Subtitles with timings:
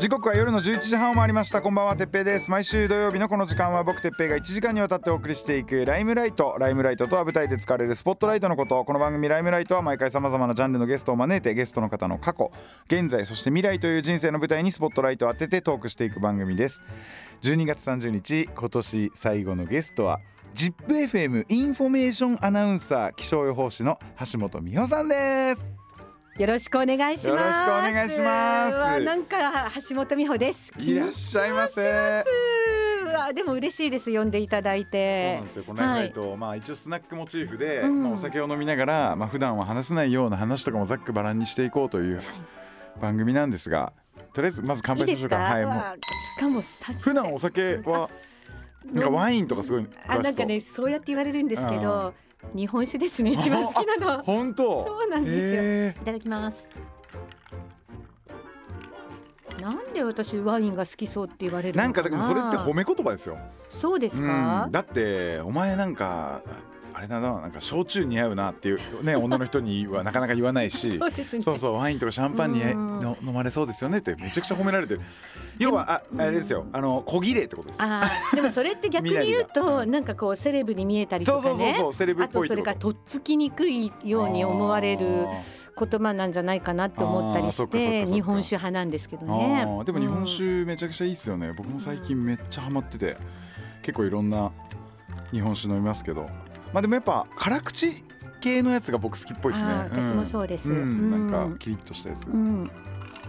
[0.00, 1.60] 時刻は夜の11時半を回りました。
[1.60, 2.50] こんばんはてっぺいです。
[2.50, 6.56] 毎週土曜日のこの時間は僕てっぺいが1時間にわたってお送りしていくライムライト。
[6.58, 8.82] ライムライトとは舞台で使われるスポットライトのこと。
[8.82, 12.50] この番組ライムライトは毎回さまざまなジャンルのゲストを招いてゲストの方の過去
[12.86, 16.82] 現在そして未来という人生の舞台にスポットライトを当ててトークしていく番組です。
[17.42, 20.20] 12月30日今年最後のゲストは
[20.54, 23.98] ZIPFM インフォメーションアナウンサー気象予報士の
[24.32, 25.79] 橋本美穂さんです。
[26.38, 27.28] よろしくお願いします。
[27.28, 29.04] よろしくお願いします。
[29.04, 30.72] なんか橋本美穂です。
[30.78, 32.24] いらっしゃいませ。
[33.12, 34.82] わでも嬉しいです呼んでいただいて。
[34.82, 35.64] そうなんですよ。
[35.64, 38.02] このライムライト、まあ一応スナックモチーフで、うん。
[38.04, 42.22] まあ、お酒を飲みながら、まあ普段は話せないような話とかもざっくばらんにしていこうという
[43.00, 43.92] 番組なんですが
[44.32, 45.36] とりあえずまず乾杯しますしょうか。
[45.36, 45.42] か？
[45.42, 45.76] はいうもう。
[45.76, 45.96] わ
[46.36, 47.02] しかもスタジオ。
[47.02, 48.08] 普段お酒は
[48.92, 52.14] なんかワインとかすごいあなんかねそうやって言われるんですけど、
[52.54, 54.22] 日本酒ですね一番好きなの。
[54.24, 54.84] 本当？
[54.84, 56.66] そうなんですよへいただきます。
[59.60, 61.82] なんで私ワインが好きそうって言われーるな。
[61.84, 64.70] なんかでもそれって褒め言葉ですよ、そうですうかん、。
[64.70, 66.40] だってお前なんか
[67.00, 71.42] あれだななんか焼酎似合うなっていうね女の人にはなかなか言わないし そうですね。
[71.42, 75.00] そうそうワインとかシャンパンに飲まれそうですよねってめちゃくちゃ褒められてる。
[75.58, 77.82] 要はああれですよあの小綺麗ってことです。
[77.82, 81.74] あーでもそれって逆に言うとなんかこうセレブに見えたりとかね。
[81.78, 85.26] あとそれからとっつきにくいように思われる
[85.78, 93.16] 言葉なんじゃないかなって思ったりして日本酒派なんですけどあねーでも日本酒めちゃくちゃいいっすよね、僕も最近めっちゃハマってて
[93.80, 94.52] 結構いろんな
[95.32, 96.28] 日本酒飲みますけど
[96.72, 98.04] まあでもやっぱ辛口
[98.40, 99.72] 系のやつが僕好きっぽいですね。
[99.72, 100.70] 私もそうです。
[100.70, 102.70] なんかキリッとしたやつ、うん。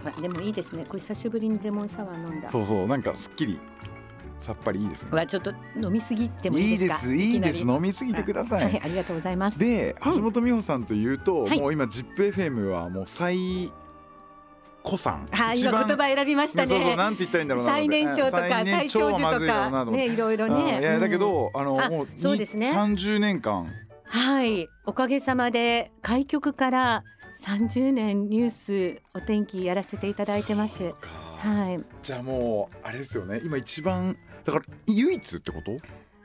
[0.04, 0.84] あでもいいですね。
[0.88, 2.48] これ久しぶりにレモンサワー飲んだ。
[2.48, 2.86] そうそう。
[2.86, 3.58] なんかすっきり
[4.38, 5.10] さっぱりいいですね。
[5.12, 6.98] うわちょっと飲みすぎてもいいいでいですか？
[6.98, 7.60] すいいです。
[7.60, 7.76] きなり？
[7.76, 8.80] 飲みすぎてください、はい。
[8.84, 9.58] ありがとうございます。
[9.58, 11.60] でうん橋本美穂さんというと、はい。
[11.60, 13.70] もう今 ZIPFM はもう最
[14.84, 15.26] 古さん。
[15.30, 16.66] はい今言葉選びましたね。
[16.68, 17.70] そうそうねなんて言ったらいいんだろうな。
[17.70, 19.84] 最年長とか最長長寿とか。
[19.86, 21.20] ねいろいろあねいやだけうん。
[21.20, 22.70] ど、あのあもうそうですね。
[22.72, 23.68] 30年間
[24.04, 27.04] はい、おかげさまで開局から
[27.46, 28.50] 30年ニュー
[28.98, 30.92] スお天気やらせていただいてます。
[31.38, 33.40] はい、じゃあもうあれですよね。
[33.42, 35.76] 今一番だから唯一ってこと？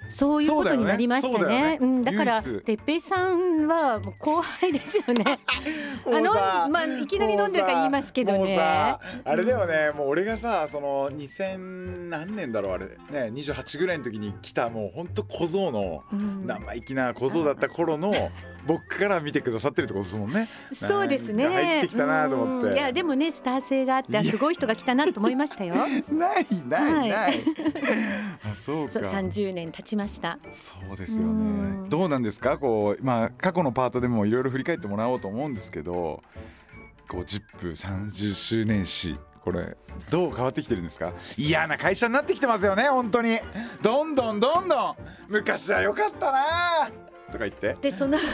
[0.10, 1.62] そういうことになりましたね。
[1.62, 1.78] ね。
[1.82, 5.40] うん、だからてっぺいさんはもう後輩ですよね。
[6.06, 6.34] あの
[6.70, 8.56] まあいきなり飲んでるから言いますけどね。
[8.56, 9.00] さ。
[9.24, 9.92] あれだよね。
[9.96, 12.86] もう俺がさその2000何年だろうあれ。
[12.88, 16.46] ね28ぐらいの時に来たもうほんと小僧のうん。
[16.46, 18.14] 生意気な小僧だった頃の
[18.68, 20.50] 僕から見てくださってるってことですもんね。
[20.74, 21.48] そうですね。
[21.48, 22.70] 入ってきたなと思って。
[22.70, 22.78] うん。
[22.78, 25.76] いやでもねスター性があってあすごい人が来たなと思いましたよ。
[26.12, 27.10] ないないはい。
[27.10, 27.34] ない、
[28.52, 28.92] あそうか。
[28.92, 30.38] そう30年経ちました。
[30.52, 31.32] そうですよね。
[31.32, 31.90] うん。
[31.90, 32.58] どうなんですか？
[32.58, 36.22] こうまあ過去のパートでもいろいろ振り返ってもらおうと思うんですけど
[37.08, 39.78] こう ZIP30 周年誌これ
[40.10, 41.14] どう変わってきてるんですか？
[41.38, 43.40] 嫌な会社になってきてますよね本当に。
[43.82, 44.96] どんどんどんどん。
[45.30, 46.90] 昔は良かったな
[47.32, 47.76] とか言って。
[47.82, 48.18] でその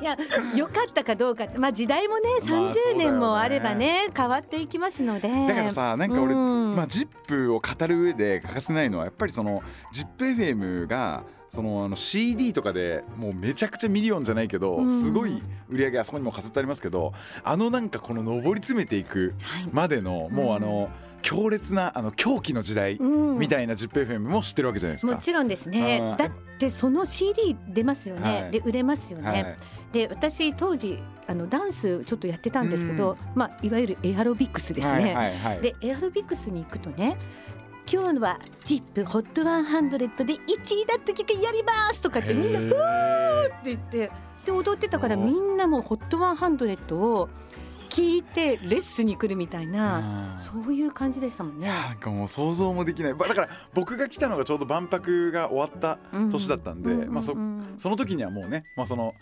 [0.00, 0.16] いや
[0.54, 5.28] 良かったかどうかまあ時代もねまあそうだよ30ね年もあればね変わっていきますので。
[5.46, 6.74] だからさなんか俺、うん。
[6.76, 9.62] まあ ZIP を語る上で欠かせないのはやっぱりその
[9.94, 15.02] ZIPFM がそのあの CD とかでもうめちゃくちゃミリオンじゃないけど、うん。
[15.02, 19.68] すごい売り上げあそこにも飾ってありますけどあのなんかこの上り詰めていくはい。
[19.72, 20.90] までのもうあの
[21.22, 23.38] 強烈なあの狂気の時代うん。
[23.38, 25.12] みたいな ZIPFM も知ってるわけじゃないですか。
[25.12, 25.98] もちろんですね。
[26.00, 28.50] うんだってその CD 出ますよね、はい。
[28.50, 29.56] で売れますよね、はい。
[29.92, 35.60] で私当時あのダンスちょっとやってたんですけど、まあいわゆるエアロビクスですね、はいはいはい。
[35.60, 37.16] でエアロビクスに行くとね
[37.90, 44.10] 今日は ZIP ホット100で1位だった曲やりますとかってみんなふーって言って
[44.44, 47.30] で踊ってたからみんなもうホット100を
[47.90, 51.68] 聞いてレッスンに来るみたいなそういう感じでしたもんね。
[51.68, 53.14] なんかもう想像もできない。
[53.14, 55.98] ばだから僕が来たのがちょうど万博が終わった
[56.30, 59.14] 年だったんで、うまあそうんその時にはもうね、まあ、その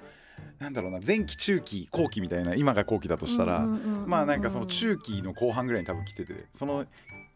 [0.58, 6.86] なんだろうな前期中期後期みたいな今が後期だとしたら、まあなんかその中期の後半ぐらいに多分来ててその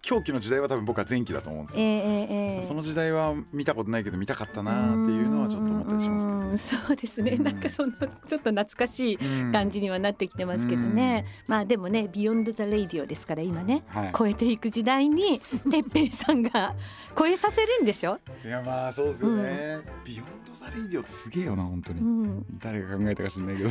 [0.02, 1.82] 狂気の時代は多分僕は前期だと思うんですよ。
[1.82, 7.44] ええええええその時代は見たことないけど見たかったなっていうのはちょっと思ったりしますけど、うんそうですね、うん。
[7.44, 14.12] なんかそのちょっと懐かしいうん感じにはなってきてますけどね、まあでもね「ビヨンド・ザ・レイディオ」ですから今ね、はい。
[14.16, 16.74] 超えていく時代にてっぺいさんが
[17.16, 23.70] 超えさせるんでしょ、いやまあそうですよね、 Beyond the Radio ってすげえよな本当に、うん、誰が考えたか知んないけど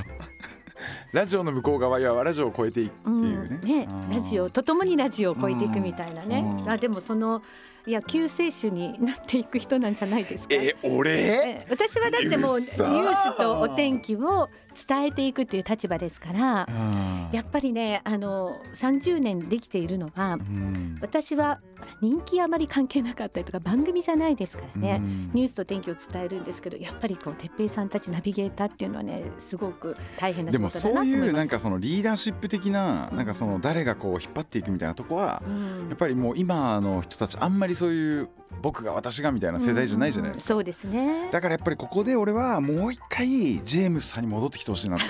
[1.12, 6.70] ラジオの向こう側はラジオを超えていくっていうね,、ねラジオとともにラジオを超えていくみたいなね、うん。
[6.70, 7.42] あでもその
[7.86, 10.54] いや救世主になっていく人なんじゃないですか。
[10.54, 11.12] え俺？
[11.12, 14.50] え私はだってもうニュースとお天気を
[14.88, 17.30] 伝えていくっていう立場ですからうん。
[17.32, 20.98] やっぱりねあの30年できているのはうん。
[21.02, 21.60] 私は
[22.02, 25.32] 人気あまり関係なかったりとか番組じゃないですからね、うん。
[25.34, 31.20] ニュースと天気を伝えるんですけどやっぱりこう哲平さんたちナビゲーターっていうのはねすごく大変な仕でも事だなと思います。
[31.20, 33.18] そういうなんかそのリーダーシップ的なうん。
[33.18, 35.88] なんかその誰がこう引っ張っていくみたいなとこはうん。
[35.90, 38.30] やっぱりもう今の人たちあんまりそういう
[38.62, 40.54] 僕が私がみたいな世代じゃないじゃないですか。
[40.54, 41.30] うんそうですね。
[41.32, 43.28] だからやっぱりここで俺はもう一回
[43.64, 45.06] ジェームスさんに戻ってきてほしいなって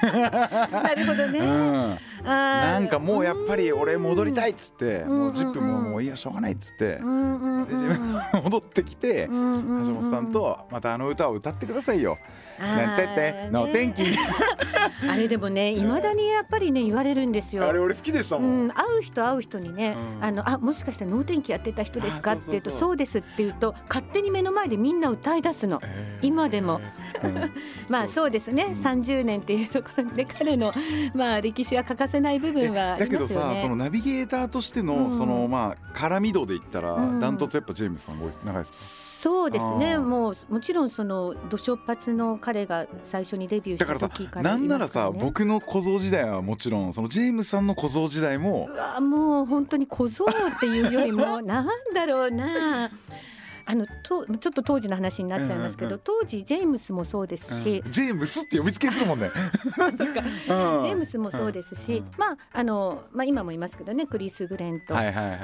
[0.70, 1.38] なるほどね。
[1.40, 1.98] うん。
[2.24, 5.18] ななんかもうやっぱり俺戻りたいっつってうん。
[5.18, 6.96] もう10分ももういいやしょうがないっつって。
[6.96, 12.18] で自分戻ってきて橋本さんとまたあの歌を歌ってくださいよ。
[12.58, 14.02] なんてってのね天気。
[15.08, 17.68] あれでもねいまだにやっぱりね言われるんですよ。
[17.68, 18.48] あれ俺好きでしたも。
[18.48, 20.24] うんん、会う人会う人にね、うん。
[20.24, 22.32] あのあもしかして能天気やってた人ですか？
[22.32, 25.80] あって言うとそうですって言うと勝手に目の前でみんな歌い出すの。
[26.22, 26.76] 今でも。
[26.76, 26.99] うん
[27.88, 28.72] まあそうですね、うん。
[28.72, 30.72] 30年っていうところで彼の
[31.14, 33.54] まあ歴史は欠かせない部分はあだけどりますよね。
[33.56, 34.86] さそのナビゲーターとしてうん。
[34.86, 37.20] のそのまあ絡み度で言ったらうん。
[37.20, 39.10] ダントツやっぱジェームスさんが長いですか？
[39.20, 39.98] そうですね。
[39.98, 48.68] もうもちろんその土初発の彼が最初にデビューしただからさ時からなんならさ僕の小僧時代はもちろんそのジェームスさんの小僧時代も。
[48.72, 52.90] うわもう本当に小僧っていうよりも なんだろうな
[53.64, 59.30] あのとちょっと当時の話になっちゃいますけど、当時ジェームスもそうですし、ジェームスって呼びつけするもんね。
[59.76, 59.96] そっか。
[59.96, 62.10] ジジェームスもそうですし、うん。
[62.16, 64.94] まああのまあ今もいますけどねクリス・グレンと。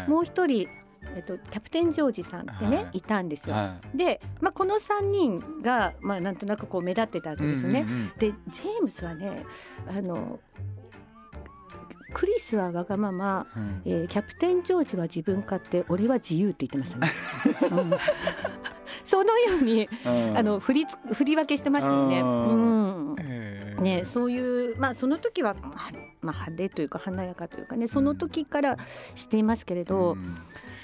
[0.09, 0.69] もう一人
[1.15, 2.99] えっとキャプテンジョージさんってね、はい。
[2.99, 3.57] い、たんですよ。
[3.57, 7.87] はで、まあこの三人がまあなんとなくこう目立ってたわけいですよね。
[8.19, 9.45] でジェームスはね
[9.89, 10.41] あの
[12.17, 13.83] クリスはわがままうん。
[13.85, 17.09] えーキャプテンジョージは自分勝手俺は自由って言ってましたね、
[17.83, 17.91] うん。
[19.05, 20.39] そのようにうん。
[20.39, 22.23] あの振りつ振り分けしてましたよね、
[23.83, 25.93] ね、そういうまあその時は、は
[26.23, 28.79] まあ、派手というか華やかというかねその時から
[29.15, 30.37] していますけれど、うん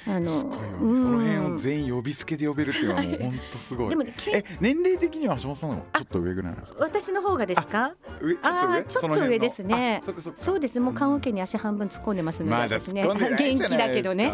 [0.07, 0.69] あのすごいよね。
[0.81, 1.03] うん。
[1.03, 3.91] その辺を全員呼びつけで呼べるっていうのはもう本当すごい。
[3.91, 3.97] で。
[3.97, 6.85] もえ年齢的には橋本さんのちょっと上ぐらいなんですか？
[6.85, 7.95] 私の方がですか？
[8.21, 10.03] 上ちょっとあ上ーちょっと上ですね。
[10.07, 10.81] あそうです。
[10.81, 13.01] もう棺桶に足半分突っ込んでますので、ですか。
[13.15, 14.33] 元気だけどね。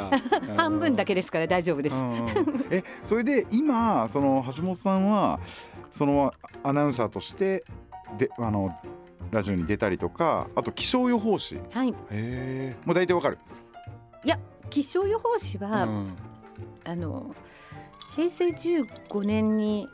[0.57, 5.41] 半分だけですから大丈夫です、うんえそれで今その橋本さんは
[5.91, 6.33] その
[6.63, 7.65] アナウンサーとして
[8.19, 8.75] であの
[9.31, 11.57] ラジオに出たりとかあと気象予報士。
[11.57, 11.95] へはい。
[12.11, 13.39] えもう大体わかる、
[14.71, 16.17] 気象予報士は、うん。
[16.85, 17.35] あの
[18.17, 19.87] 平成15年に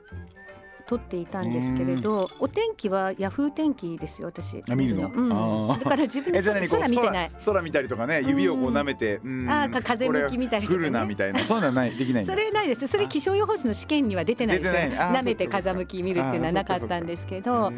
[0.87, 4.63] 撮っていたんですけれどお天気はヤフー天気ですよ私。
[4.71, 5.09] あ見るの？
[5.09, 7.31] うん、だから自分 で空見てない。
[7.31, 9.49] 空空見たりとかね指をこう舐めて、うん。
[9.51, 10.85] あーか風向き見たりとかね。
[10.87, 11.41] るなみたいな。
[11.41, 12.87] そういうのはないできないそれないです。
[12.87, 14.75] それ気象予報士の試験には出てないです。
[14.75, 17.73] よ舐めて風向き見るっていうのはなかったんですけど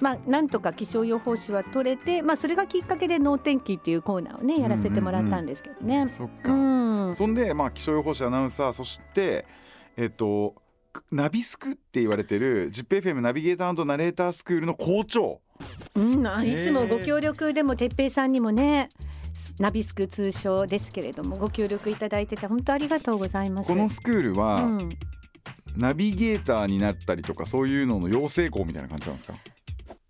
[0.00, 6.08] まあなんとか気象予報士は取れてまあそれがきっかけで能天気っていうコーナーをねやらせてもらったんですけどね。
[6.08, 7.14] そっうか、ん。
[7.16, 9.46] そんでまあ気象予報士アナウンサーそして
[9.96, 10.54] えっと
[11.10, 15.40] ナビスクって言われてる ZIPFM ナビゲーターナレータースクールの校長。
[15.96, 18.88] うん、あいつもご協力でも哲平さんにもね
[19.60, 23.68] ナビスク通称ですけれどもご協力いただいてて本当ありがとうございます。
[23.68, 24.88] このスクールは、うん、
[25.76, 29.34] ナビゲーターになったりとかそういうのの養成校みたいな感じなんですか？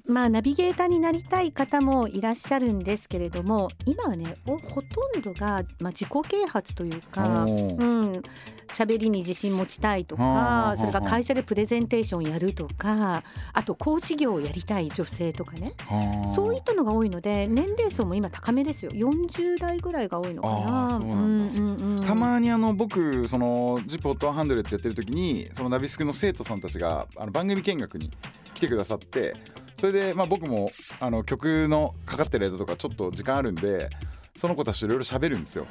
[0.07, 7.85] まあナビゲーターになりたい方もいらっしゃるんですけれども今はねおほとんどが、まあ、自己啓発というか、おうー
[8.19, 8.23] ん、
[8.69, 13.23] 喋りに自信持ちたいとかそれから会社でプレゼンテーションやるとか
[13.55, 15.73] あと講師業をやりたい女性とかね。
[15.87, 18.93] はあそういったのが多いので年齢層も今高めですよ。
[18.93, 22.07] 40代ぐらいが多いのかあな。
[22.07, 29.35] たまにあの僕その「ジップホットハンドレットやってる時にそのナビスクの生徒さんたちがあの番組見学に来てくださって
[29.81, 33.91] それでまあ僕もあの曲のかかってる間とかちょっと時間あるんで
[34.37, 35.67] その子たちといろいろ喋るんですよ。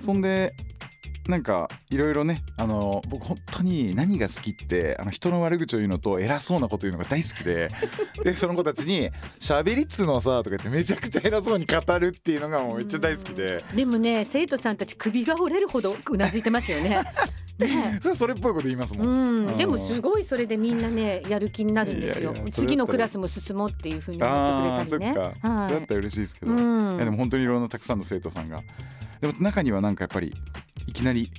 [0.00, 0.54] そんで
[1.26, 7.70] なんかいろいろねあの僕本当に何が好きってあの人の悪口を言うのと偉そうなこと言うのが大好きで
[8.22, 9.10] でその子たちに
[9.40, 17.02] 「喋りっつうのはさ」とか言ってめちゃくちゃ偉そうに語るっていうのがもうめっちゃ大好きででもね生徒さんたち首が折れるほどうなずいてますよね。
[17.58, 18.00] ね。
[18.14, 19.04] それっぽいこと言いますも。
[19.04, 19.46] うん。
[19.46, 22.34] ん、でもうんすごいそれでみんなねやる気になるんですよ。
[22.50, 25.14] 次のクラスも進もうっていうふうに思ってくれたりね。
[25.14, 25.68] そっか、はい。
[25.68, 26.96] それだったら嬉しいですけど、うん。
[26.96, 28.62] いやでも本当にいろんなたくさんの生徒さんが。
[29.20, 30.34] でも中にはなんかやっぱり
[30.86, 31.30] いきなり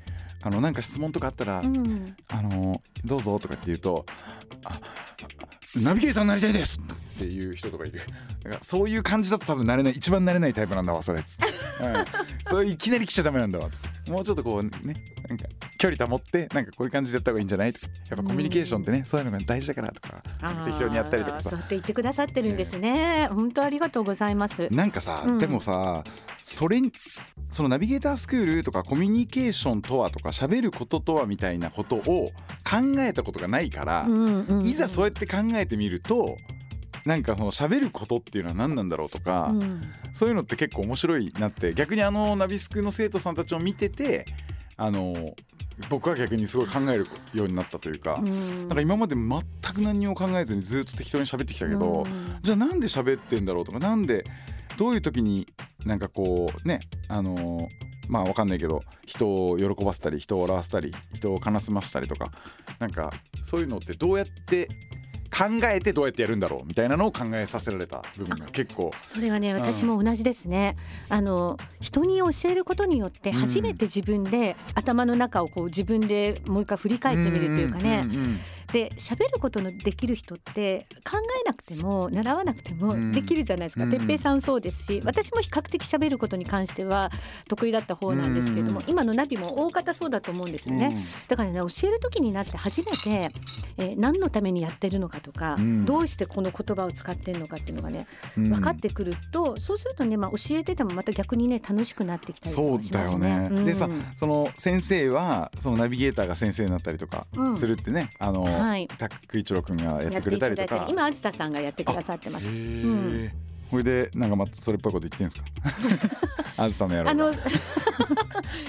[0.41, 2.15] あのなんか質問とかあったら、うん。
[2.29, 4.05] あのどうぞとかって言うと
[4.63, 4.79] あ
[5.75, 6.79] ナビゲーターになりたいです。
[6.79, 8.01] っていう人とかいる。
[8.44, 14.12] だからそういう感じだと多分慣れない一番慣れないタイプなんだわそれっつって、うん、そういういきなり来ちゃダメなんだわっつって。
[14.12, 14.72] もうちょっとこうね
[15.27, 15.46] なんか
[15.77, 17.88] 距離保ってなんかこういう感じでやった方がいいんじゃないとか。
[18.10, 20.22] やっぱコミュニケーションってねそういうのが大事だからとか
[20.65, 21.50] 適当にやったりとかさ。
[21.51, 23.27] そうやって言ってくださってるんですね。
[23.32, 24.67] 本当ありがとうございます。
[24.70, 25.39] なんかさ、うん。
[25.39, 26.03] でもさ
[26.44, 26.91] それに
[27.50, 32.32] そのナビゲータースクールとかコミュニケーションとはとか喋ることとはみたいなことを考
[33.00, 34.65] えたことがないから、うんうんうん。
[34.65, 36.38] いざそうやって考えてみると
[37.05, 39.81] なんかその喋ることっていうのは何なんだろうとか、うん。
[40.13, 44.25] そういうのって結構面白いなって逆にあのナビスクの生徒さんたちを見てて
[44.77, 45.36] あの
[45.89, 48.67] 僕は逆にすごい考えるようになったというか、うん。
[48.67, 49.41] なんか今まで全
[49.74, 52.38] く何も考えずにずっと適当に喋ってきたけど、うん。
[52.41, 54.24] じゃあなんで喋ってんだろうとかなんで
[54.77, 55.48] どういう時に
[55.86, 57.67] なんかこうねあのー
[58.07, 62.31] まあわかんないけど人を喜ばせたり人を笑わせたり人を悲しませたりとか
[62.79, 63.10] なんか
[63.43, 64.74] そういうのってどうやって考
[65.65, 68.91] えてどうやってやるんだろうみたいなのを考えさせられた部分が結構。
[68.97, 69.53] それはねん。
[69.55, 70.77] 私も同じですね、
[71.09, 78.39] あの人に教えることによってうん初めて自分で頭の中をこう自分でもう一回振り返ってみるというかね、んんん
[78.72, 83.12] で喋ることのできる人って考えなくても習わなくてもうん。
[83.12, 83.91] できるじゃないですか、うん。
[83.91, 87.12] 哲平さんそうですし私も比較的喋ることに関しては
[87.48, 88.86] 得意だった方なんですけれども、うん。
[88.89, 90.95] 今のナビも大方そうだと思うんですよね、
[91.27, 93.31] だからね教える時になって初めて、
[93.77, 95.86] えー何のためにやってるのかとか、うん。
[95.86, 98.07] どうしてこの言葉を使ってるのかっていうのがね
[98.38, 98.50] うん。
[98.50, 103.50] 分かってくると、そうするとね、まあ、教えててもまた逆にね楽しくなってきたりとそうかしますだよね。
[103.50, 103.63] ね。
[103.63, 107.57] でさうんその先生はそのナビゲーターが先生になったりとかうん。
[107.57, 112.47] するってね、あの、はいタック一郎くんがやっやてくれたりとか今あずささんがやってくださってます。
[112.47, 113.54] へうんえ。
[113.75, 115.44] ほいでなんかまたそれっぽいこと言ってんすか？
[116.63, 117.15] あずさんのやろあ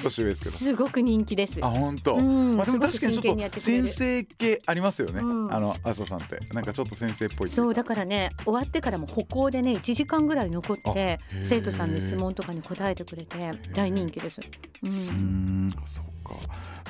[0.03, 0.57] 年上ですけど。
[0.57, 1.59] すごく人気です。
[1.63, 2.17] あ本当？
[2.17, 5.21] うんまあでも確かにちょっと先生系ありますよね。
[5.21, 14.41] うんあのあずささんってなんかちょっと先生っぽいそうかだからね終わってからも歩行でね1時間ぐらい残って生徒さんの質問とかに答えてくれて大人気です。
[14.41, 14.45] う、
[14.87, 14.95] うんー
[15.67, 16.35] んそうか。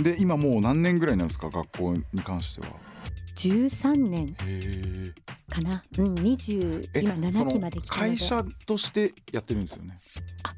[0.03, 1.51] で今もう何年ぐらいなんですか？
[1.51, 2.73] 学校に関しては。
[3.37, 4.35] 13年。
[5.49, 9.99] かな、うん、20え今7期まで会社としてやってるんですよね？
[10.43, 10.55] あ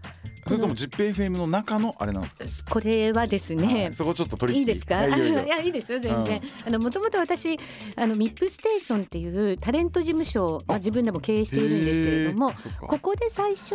[0.46, 2.72] それとも ZIPFM の中のあれなんですか？
[2.72, 4.96] これはですね、はいそこちょっと取りいいですか？
[4.96, 6.40] はいいや いいですよ全然。
[6.66, 7.58] あのもともと私
[7.96, 13.74] あのミップステーションっていうタレント事務所をまああ自分でも経営しているんですけれどもここで最初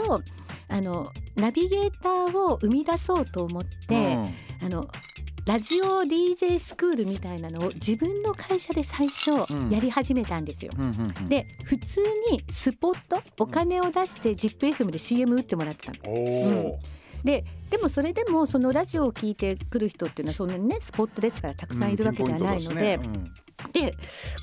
[0.68, 4.18] あのナビゲーターを生み出そうと思って、
[4.64, 4.88] あの
[5.46, 9.70] ラジオ DJ スクールみたいなのを自分の会社で最初うん。
[9.70, 10.72] やり始めたんですよ。
[11.28, 16.80] で普通にスポットお金を出して ZIPFM で CM 打ってもらってたの。
[17.24, 23.00] ででもそれでもそのラジオを聞いてくる人っていうのはそんなにねスポットですからたくさんいるわけではないので、
[23.72, 23.96] で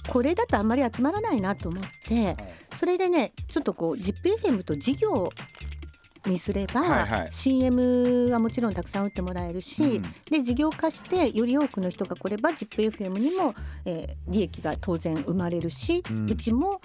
[0.08, 2.36] これだとあんまり集まらないなと思って
[2.74, 5.30] それでねちょっとこう ZIPFM と事業
[6.26, 7.28] にすれば、はいはい。
[7.30, 10.02] CM はもちろんたくさん打ってもらえるし、うん。
[10.30, 16.80] で事業化してより多くの人が来れば ZIPFM にも、えー利益が当然生まれるし、ううんちも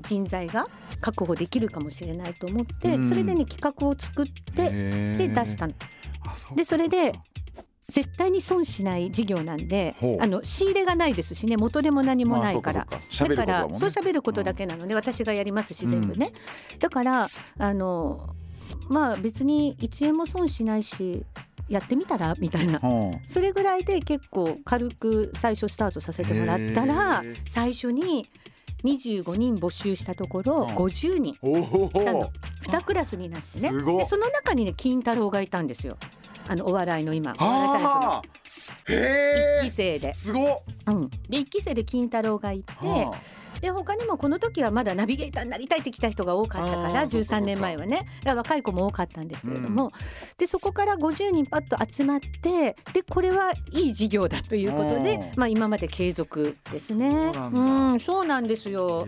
[0.00, 0.68] 人材が
[1.00, 3.08] 確保できるかもしれないと思って、うん。
[3.08, 4.70] それでね企画を作って
[5.18, 5.74] で出したの。
[6.54, 7.18] でそれでうか。
[7.88, 12.80] 絶対に損しない事業なんであの仕入れがないですしね元でも何もないから。
[12.80, 13.34] まあかそうか。
[13.34, 13.78] 喋ることだもんね。
[13.78, 16.32] そう喋ることだけなので、私がやりますし全部ね、
[16.80, 17.28] だから
[17.58, 18.34] あの
[18.88, 21.24] まあ別に1円も損しないし
[21.68, 22.80] やってみたらみたいな。
[22.82, 23.20] うん。
[23.26, 28.28] それぐらいで結構軽く最初スタートさせてもらったら最初に
[28.84, 30.76] 25人募集したところうん。
[30.76, 31.34] 50人。
[31.34, 32.30] 来たの
[32.62, 33.70] 2クラスになってね。
[33.70, 35.96] でその中にね金太郎がいたんですよ。
[36.48, 37.34] あのお笑いの今。
[37.38, 37.90] お笑いタイプの。
[37.90, 38.22] はあ
[38.88, 40.62] へ1期え生で、すごっ。
[40.86, 43.12] うん、で1期生で金太郎がいて、は
[43.60, 47.36] で他にもこの時はまだナビゲーターになりたいって来た人が多かったからあーそっかそっか。
[47.36, 48.06] 13年前はね。
[48.24, 49.92] 若い子も多かったんですけれども、
[50.36, 57.32] でそこから50人パッと集まってでこれはいい事業だということでうん、まあ、今まで継続ですね。
[57.32, 59.06] そううんそうなんですよ。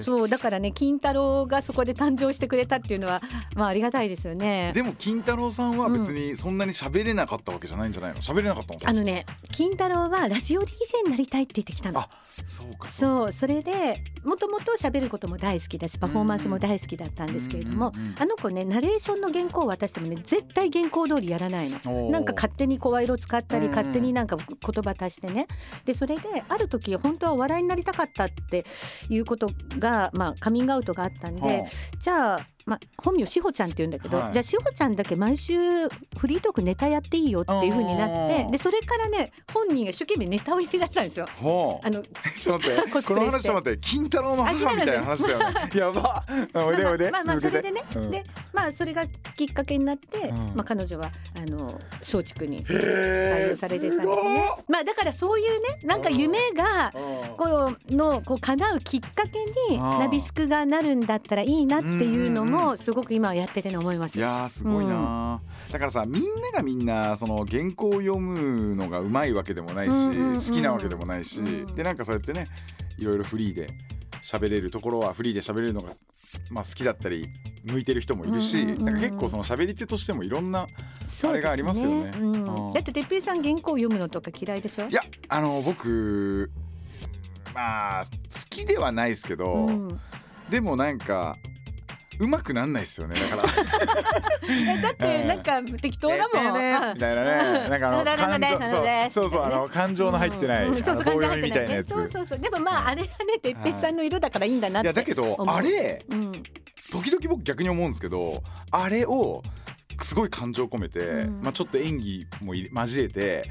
[0.00, 3.22] そうだからね金太郎がそこで誕生してくれたっていうのは
[3.54, 4.72] まあありがたいですよね。
[4.74, 8.20] でも金太郎さんは別にそんなに喋れなかったわけじゃないんじゃないの？
[8.20, 8.80] 喋れなかったの？
[8.84, 10.66] あのね金太郎はラジオ DJ
[11.04, 12.00] になりたいって言ってきたの。
[12.00, 12.08] あ。
[12.44, 13.85] そうかうそうそれで
[14.24, 22.10] もともと喋ることも大好きだしパフォーマンスも大好きだったんですけれども、あの子ねナレーションの原稿を渡してもね絶対原稿通りやらないの。
[22.10, 24.46] なんか勝手に声色使ったり勝手になんか言
[24.82, 25.46] 葉足してね。
[25.84, 28.64] でそれである時本当はお笑いになりたかったって
[29.08, 31.66] いうことがまあカミングアウトがあったんで、は
[32.00, 34.32] じゃあ、まあ、本名しほちゃんって言うんだけど、はい。
[34.32, 41.26] じゃあしほちゃんだけ毎週フリートークネタやっていいよっていう風になってでそれからね本人が一生懸命ネタを言い出したんですよ。
[41.28, 42.02] あはあのあ
[42.40, 45.70] ちょっと待って この話ちょっと待って金太太郎の母みたいな話だよね。
[45.74, 46.24] やば。
[46.54, 47.10] おいでおいで。
[47.10, 48.10] まあまあそれでね、うん。
[48.10, 49.06] でまあそれが
[49.36, 50.52] きっかけになって、うん。
[50.54, 54.50] まあ彼女はあの松竹に採へ用されてたんですね。
[54.68, 64.18] まあだからそういうねなんか夢がーこのこう叶うきっかけにナビスクがなるんだったらいいなっていうのもすごく今やっててね思います。
[64.18, 65.40] いやーすごいな。
[65.68, 71.74] ー、だからさみんながみんなその原稿を読むのがうまいわけでもないし、うんうんうん好きなわけでもないし、うん。
[71.74, 72.48] でなんかそうやってね
[72.98, 73.68] いろいろフリーで
[74.22, 75.92] 喋れるところはフリーで喋れるのが、
[76.50, 77.28] まあ、好きだったり
[77.64, 78.84] 向いてる人もいるし、うんうんうんうん。
[78.86, 80.66] なんか結構その喋り手としてもいろんな
[81.24, 82.10] あれがありますよね。
[82.18, 82.66] うん。
[82.66, 82.72] うん。
[82.72, 84.88] だって哲平さん原稿を読むのとか嫌いでしょ？
[84.88, 86.50] いやあの僕
[87.54, 88.10] まあ好
[88.50, 90.00] きではないですけど、うん。
[90.50, 91.36] でもなんか
[92.18, 93.48] うまくなんないですよねだから。
[94.78, 96.62] えだってなんか適当だもん。
[96.62, 97.68] えーみたいなね。
[97.68, 101.82] なんかあの感情そうそうあの感情の入ってない、うんうんそうそう感情あの棒読入ってないね。
[101.82, 102.38] そうそうそう。
[102.38, 104.86] でもまああれはね哲平さんの色だからいいんだなって。
[104.86, 106.32] いやだけどあれうん
[106.90, 109.42] 時々僕逆に思うんですけどあれを
[110.02, 113.50] すごい感情込めて、うんまあちょっと演技も交えて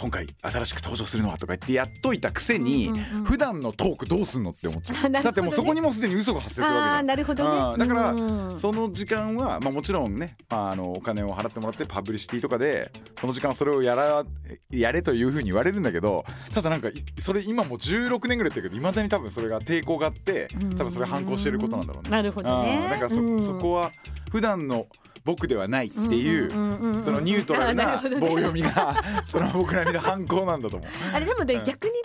[0.00, 3.24] 今回新しく登場するのはとか言ってやっといたくせに、うんうんうん。
[3.24, 5.22] 普段のトークどうすんのって思っちゃう、 ね。
[5.22, 7.06] だってもうそこにもすでに嘘が発生するわけじゃん。
[7.06, 7.72] なるほどね。
[7.74, 7.78] うん。
[7.78, 12.90] だからうんその時間は、まあ、もちろんね、まあ、あのお金を払ってもらってパブリシティとかで
[13.20, 14.24] その時間それをやら
[14.70, 22.10] やれというふうに言われるんだけどただなんかいそれ今もう16年ぐらいやってるけどいまだに多分それが抵抗があって多分それ反抗してることなんだろうね。
[22.10, 22.80] なるほどね。
[22.84, 23.42] うんだからそ,、うん。
[23.42, 23.92] そこは
[24.30, 24.86] 普段の
[25.24, 28.96] 僕ではないっていう,、そのニュートラル あな棒読みが
[29.28, 30.88] その僕なりの反抗なんだと思う。
[31.12, 31.98] あれでもね、うん逆にね、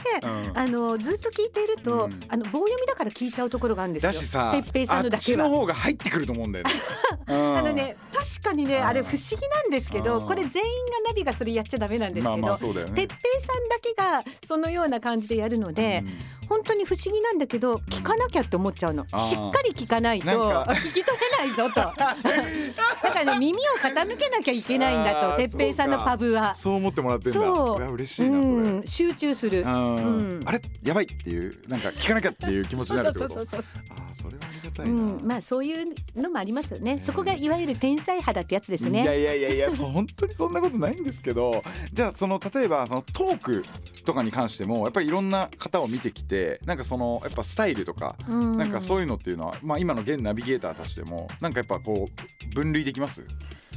[0.50, 4.12] うんあのずっと聞いていると、うんあの棒読みだから聞いちゃうところがあるんですよ。
[4.12, 5.48] だしさ哲平さんのだあっちけは。
[5.48, 6.72] の方が入ってくると思うんだよね。
[7.28, 10.62] うんあのね確かにねうんあれ不思議なんですけど、うんこれ全員が
[11.08, 13.16] ナビがそれやっちゃダメなんですけど、まあまあそうだよね哲。
[13.16, 16.04] 平さんだけがそのような感じでやるので、
[16.48, 21.75] 本当に不思議なんだけど聞かなきゃって思っちゃうの、しっかり聞かないと聞き取れないぞと。
[21.96, 26.56] だからね耳を傾けなきゃいけないんだと哲平さんのパブは。
[26.56, 27.40] そう思ってもらってんだ。
[27.40, 27.82] そう。
[27.82, 28.40] や嬉しいな。
[28.40, 29.62] うん、集中する。
[29.62, 29.96] うん。
[29.96, 30.00] う
[30.40, 30.44] ん。
[30.46, 30.62] あれ？
[30.84, 33.34] やばいっていうなんか聞かなきゃっていう気持ちになるってこと？
[33.34, 37.00] そうそうそうああそれはありがたういな、ん、まあそういうのもありますよね。
[37.00, 39.03] そこがいわゆる天才肌ってやつですね。
[39.03, 41.64] いやいやいやいやそう 本当にそんなことないんですけど。
[41.92, 43.66] じゃあその例えばそのトーク
[44.05, 46.35] とかに関してもやっぱりいろんな方を見てきて
[46.66, 48.58] なんかそのやっぱスタイルとか、うん。
[48.58, 53.22] なんかそういうのっていうのは、まあ、今の現ナビゲーターたちでもなんかやっぱこう分類できます？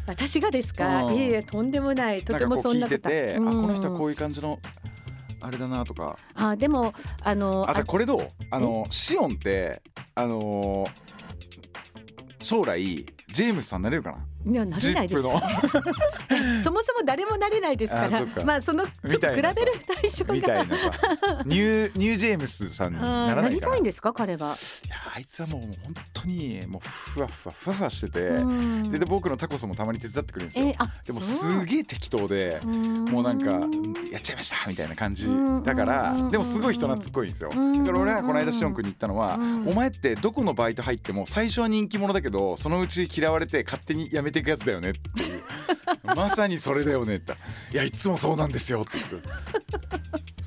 [0.07, 1.05] 私がですか？
[1.05, 1.15] うん。
[1.15, 2.23] いえいえとんでもない。
[2.23, 3.09] とてもなんなこと。
[3.09, 4.59] うあこの人はこういう感じの
[5.41, 6.19] あれだなとか。
[6.35, 8.31] あでもあのあじゃあこれどう？
[8.51, 9.83] あのシオンって
[10.15, 10.91] あのー
[12.41, 12.81] 将来
[13.33, 14.19] ジェームスさんになれるかな？
[14.47, 15.23] いやなれないです。
[16.63, 19.53] そもそも誰もなれないですからまあそのちょっと比べる
[20.01, 20.35] 対象が。
[21.45, 23.43] ニューニュージェームスさんにあなーなりら。
[23.43, 24.55] ないかないたんですか彼は、や
[25.17, 28.91] あいつはもう本当にもうふわふわふわふわしてて、うん。
[28.91, 30.67] でで僕のタコスもたまに手伝ってくれるんですよ。
[30.69, 33.51] えあでもすげえ適当でももうなんか
[34.11, 35.27] やっちゃいましたみたいな感じ。
[35.27, 36.31] うんだからうん。
[36.31, 37.51] でもすごい人懐っこいんですよ。
[37.51, 37.85] だうん。
[37.85, 39.69] から俺はこの間シオン君に言ったのはうん。
[39.69, 45.43] お前ってどこのバイト入っても最初は人気者だけどそのうち嫌われて勝手に辞めていくやつだよねっていう。
[46.17, 47.35] まさにそれだよねって。
[47.73, 48.99] いやいつもそうなんですよって。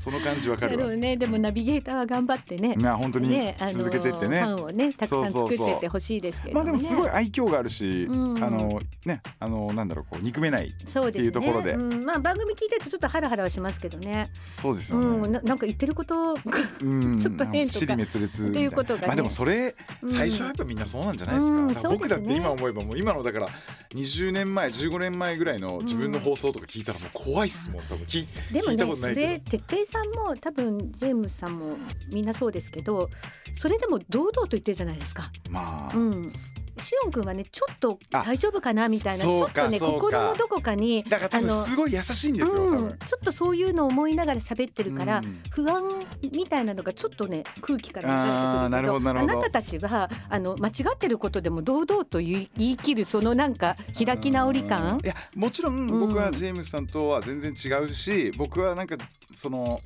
[0.02, 1.16] その感じわかなるるわね。
[1.16, 2.74] でもナビゲーターは頑張ってね。
[2.76, 4.42] な本当にねあの続けてってね。
[4.42, 8.44] ファンをねたくさん作ってってほしいですけれども、ね、まあでもすごい愛嬌があるし、うん。
[8.44, 11.74] あのねあのなんだろうこう憎めないっていうところで。
[11.74, 14.32] うん、まあ番組聞いてるとちょっとハラハラはしますけどね。
[14.40, 15.06] そうですよね。
[15.06, 15.32] うん。
[15.32, 16.34] ななんか言ってること
[16.82, 17.20] うん。
[17.20, 17.80] ちょっと変とか。
[17.80, 19.08] 尻滅裂っていうことがね。
[19.08, 20.12] まあでもそれうん。
[20.12, 23.48] 最初はやっぱみんなそうなんじゃないですか,、僕だって今思えばもう今のだから
[23.94, 27.84] 20年前15年前ぐらいの自分の放送とか聞いたらもう怖いっすもん。
[27.84, 29.28] 多分聞でも聞いたこねそとないけど。
[29.28, 31.78] れ哲平さんも多分ジェームスさんも
[32.10, 33.10] みんなそうですけど
[33.54, 35.32] それでも堂々と言ってるじゃないですか。
[35.50, 36.32] まあ、うん
[36.82, 42.98] シオン君はねちょっとあ大丈夫かなみたいなちょっとね心のどこかにだからすごい優しいんですよ、多うん分。
[43.06, 45.42] ちょっとそういうのを思いながら喋ってるから、うん。
[45.50, 45.84] 不安
[46.32, 49.20] みたいなのがちょっとね空気からあーな流れてくるけど。
[49.20, 55.00] あなたたちはあの間違ってることでも堂々と言い言い切るそのなんか開き直り感？
[55.04, 58.98] いやもちろん僕はジェームスさんとは全然違うし、僕はなんか
[59.34, 59.82] その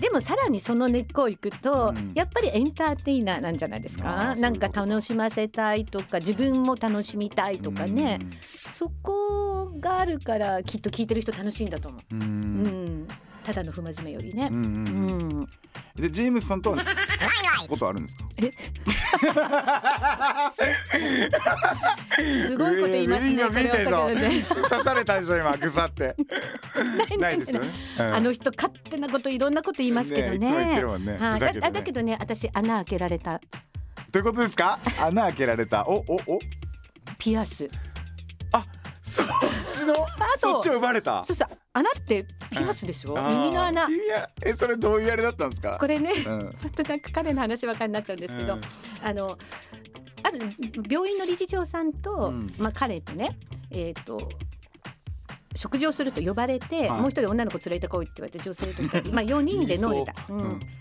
[0.00, 2.12] でもさらにその根っこをいくと、うん。
[2.14, 8.32] やっぱりエンターテイナーなんじゃないですあかーなんか楽しませたいとか自分も楽しみたいとかね、うん。
[8.72, 12.22] そこがあるからきっと聞いてる人楽しいんだと思う、うん。
[12.22, 13.08] うん。
[13.44, 14.48] ただの不真面目よりね。
[14.50, 15.40] うんうんううん。
[15.42, 15.46] ん、
[15.96, 16.76] でジェームスさんとは
[17.68, 18.24] ことあるんですか？
[22.48, 26.14] すごいこと言いますね刺されたでしょ今ぐさって。
[27.18, 27.68] ないですよね、
[27.98, 28.14] うん。
[28.14, 30.38] あの人勝手なこといろんなこと言いますけどね。
[30.38, 31.18] ねね。
[31.18, 31.40] はい。
[31.40, 31.60] ね。
[31.60, 33.40] だだけどね私穴開けられた。
[34.12, 34.78] ということですか？
[35.00, 35.86] 穴開けられた。
[35.88, 36.38] おおお。
[37.18, 37.68] ピアス。
[39.02, 39.26] そっ
[39.80, 39.94] ちの
[40.38, 41.24] そっちを奪われた？
[41.24, 43.14] そうそう穴ってピアスでしょ？
[43.14, 43.88] 耳の穴。
[43.88, 45.76] いやえそれどういうあれだったんですか？
[45.80, 48.60] これね、うんちょっとなんか彼の話ばっかりになっちゃうんですけど、うん
[49.02, 49.38] あの
[50.22, 50.38] ある
[50.88, 53.38] 病院の理事長さんと、うんまあ彼とね
[53.70, 54.28] えっ、と。
[55.56, 57.00] 食事をすると呼ばれて、はい。
[57.00, 60.14] もう一人女の子連れてこいって言われて女性と二人 まあ4人で飲んでた。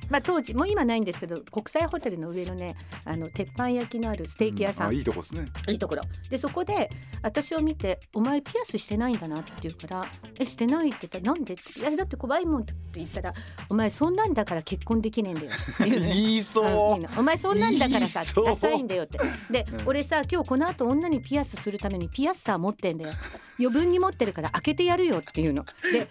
[0.10, 5.47] まあ、当時もう今ないんですけど国際ホテルの上のねあの鉄板焼きのあるステーキ屋さん、あいいとこですね。
[5.67, 6.03] いいところ。
[6.29, 6.89] でそこで
[7.21, 10.05] 私を見て「お前ピアスしてないんだな」って言うから
[10.39, 13.34] 「えしてない」って言ったら「なんで?」って「いやだって怖いもん」って言ったら
[13.69, 15.99] 「お前そんなんだから結婚できねえんだよ」っていう。
[16.10, 17.19] 言いそう。
[17.19, 19.19] お前そんなんだからさダサいんだよって。
[19.51, 19.88] で、うん。
[19.88, 23.13] 俺さ今日この後女にピアスするためにピアッサー持ってんだよ
[23.60, 25.65] 余分に持ってるから開けてやるよっていうの。
[25.91, 26.08] で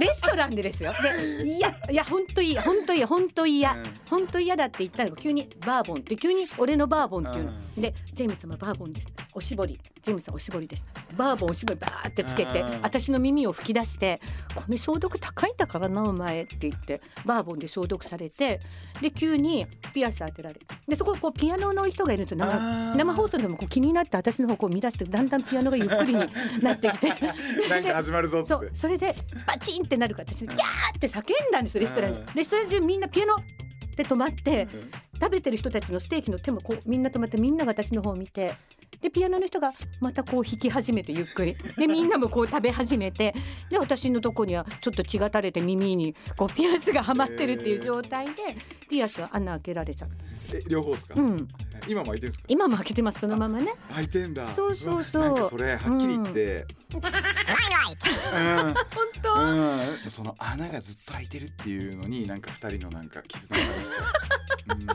[0.00, 0.92] レストランでですよ。
[1.02, 3.82] でいやいや本当いい本当いい本当嫌うん。
[4.08, 10.84] 本当嫌だって言ったのが急にバーボンって急に俺のバーボンっていうの、うでジェームス様バーボンですおしぼりジムスさんおしぼりです。
[11.16, 12.82] バーボンおしぼりバーってつけてうん。
[12.82, 14.20] 私の耳を吹き出して
[14.52, 18.60] これ消毒高いんだからなお前って言ってバーボンで消毒されて
[19.00, 26.20] で急にピアス当てられでそここうピアノの人がいるんです生放送でもこう気になって私の方こう見出してだんだんピアノがゆっくりに
[26.60, 27.08] なってきて。
[27.70, 29.14] なんか始まるぞそうそれで
[29.46, 32.26] バチンってなるから私ねギャーって叫んだんですよレストランにうん。
[32.34, 33.36] レストラン中みんなピアノ
[33.94, 34.68] で止まって
[35.20, 38.54] 食べてる人たちのステーキの手もこうみんな止まってみんなが私の方を見て
[39.00, 41.56] でピアノの人がまたこう弾き始めてゆっくり。
[41.76, 43.34] でみんなもこう食べ始めて。
[43.70, 48.32] で私のとこにはちょっと血が垂れて耳にこうピアスがはまってるっていう状態で
[48.88, 50.10] ピアスは穴開けられちゃう、
[50.52, 51.48] え両方ですか、うん、
[51.86, 52.44] 今も開いてるんですか？
[52.48, 53.20] 今も開けてます。
[53.20, 53.72] そのままね。
[53.94, 54.46] 開いてんだ。
[54.46, 55.22] そうそうそう。
[55.22, 57.00] わなんかそれはっきり言って、うん。
[57.00, 58.74] 本
[59.22, 64.86] 当、うん、その穴がずっと開いてるっていうのになんか二人のなんか絆が感じちゃう、うん、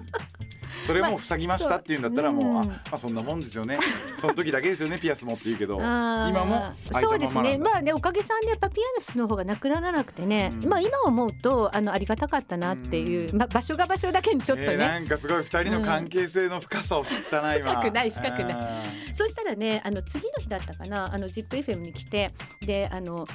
[0.86, 3.80] それも塞ぎましたっていうんだったらもう、まあそうあまあそんなもんですよね。
[4.20, 5.78] その時だけですよねピアスもって言うけど。
[5.78, 7.58] 今もそうですね。
[7.58, 10.70] まあねおかげさんでやっぱピアスの方がなくならなくてね、うん。
[10.70, 13.38] まあ今思うとあのありがたかったなっていう、うん。
[13.38, 17.72] まあ場所が場所だけにちょっとね、えーなんかすごい二人の関係性の深さを知ったな、今。
[17.72, 18.54] 深くない深くない。
[18.54, 18.84] あ
[19.14, 21.14] そしたらねあの次の日だったかな。
[21.14, 23.28] あの ZIPFM に来てであの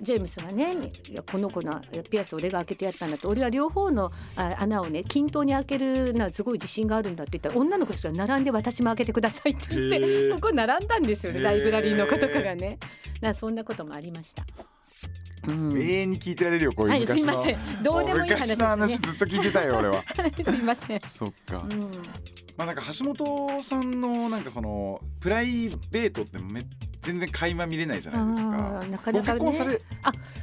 [0.00, 1.80] ジェームスがね「いやこの子の
[2.10, 12.78] ピアス俺が開けてやったんだ」って俺は両方のあ穴をね均等に開けるのはすごい自信があるんだって言ったら女の子たちが並んで私も開けてくださいって言ってここ並んだんですよねライブラリーの子とかがね。
[13.24, 14.46] なそんなこともありました。
[15.48, 15.78] うん。
[15.78, 17.82] 永遠に聞いてられるよこういうはい昔の、すいません。
[17.82, 18.56] どうでもいい話ですね。
[18.56, 20.02] 昔の話ずっと聞いてたよ俺は。
[20.42, 21.00] すいません。
[21.08, 21.80] そっか、うん、
[22.56, 26.66] まあなんか橋本さんのなんかそのプライベートってめ
[27.04, 29.38] 全然垣間見れないじゃないですあかーなかごなかね。
[29.38, 29.80] 結婚され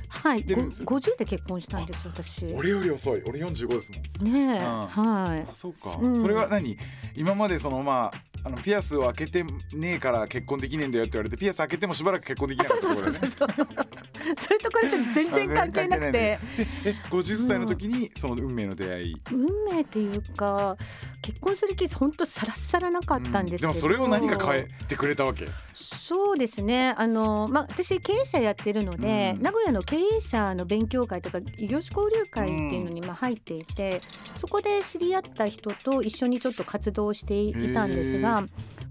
[0.09, 0.85] はい、出るんですよ。
[0.85, 2.45] ご50で結婚したんです私。
[2.45, 3.23] ね俺より遅い。
[3.25, 4.35] 俺45ですもん。
[4.35, 4.87] え、ん。
[4.87, 5.51] はい。
[5.51, 5.55] あ。
[5.55, 6.21] そうか、うん。
[6.21, 6.77] それは何？
[7.15, 13.67] 今までそのまああのピアスを開けてねえから結婚できねえんだよって言われてピアス開けてもしばらく結婚できなかそうそうったってことだよねそう。
[13.67, 14.35] そう。
[14.37, 16.39] それとこれと全然関係なくて、
[16.85, 20.75] え50歳の時にその運命の出会い、運命というか
[21.21, 25.47] 結婚する気本当さらさらなかったんですけど、もそれを何が変えてくれたわけ。
[25.75, 26.93] そうですね。
[26.97, 29.41] あの、まあ、私経営者やってるので、うん。
[29.41, 34.01] 名古屋の経営者の勉強会とか異業種交流会っていうのにまあ入っていて、
[34.35, 38.47] そこで知り合った人と一緒にちょっと活動していたんですが、ま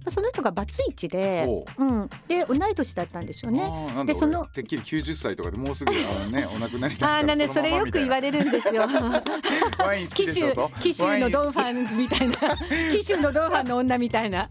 [0.07, 3.71] あ、その人がバツイチでおう、うん、で同い年だったんですよね。
[4.07, 8.87] でそのてっきり90歳とかでもうすぐあのねお亡くなりにな あーなんでそれよく言われれるんですよ。
[10.15, 12.35] 紀州紀州のドンファンみたいな。
[12.93, 14.49] 紀州のドンファンの女みたいな。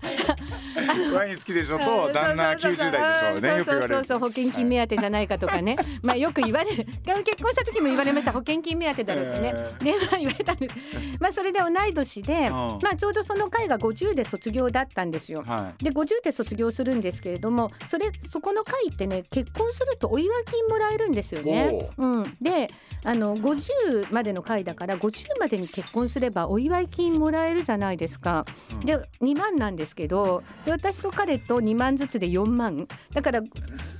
[1.13, 2.11] ワイン好きでしょと。
[2.13, 3.87] 旦那90代でしょうねよく言われる。
[3.87, 6.85] そうそうそう保険金目当てじゃないかとかね、まあよく言われる。
[7.23, 8.31] 結婚した時も言われました。
[8.31, 10.75] 保険金目当てだろうってね、へでまあ言われたんです。
[11.19, 15.43] まあそれで同い年で、まあちょうどその会が50で卒業だったんですよ。
[15.45, 21.89] はで50で卒業するんですけれどもそれそこの会ってね結婚するとお祝い金もらえるんですよね。
[21.97, 22.05] う。
[22.05, 22.71] ん、で
[23.03, 28.45] あの50までの会だから50までに結婚すればお祝い金もらえるじゃないですか。
[28.71, 28.79] うん。
[28.81, 33.41] で2万なんですけどで私と彼と2万ずつで4万だから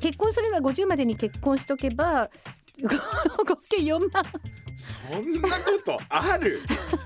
[0.02, 2.30] 結婚するなら50までに結婚しとけば
[2.82, 4.24] 合計4万
[4.80, 6.62] そんなことある？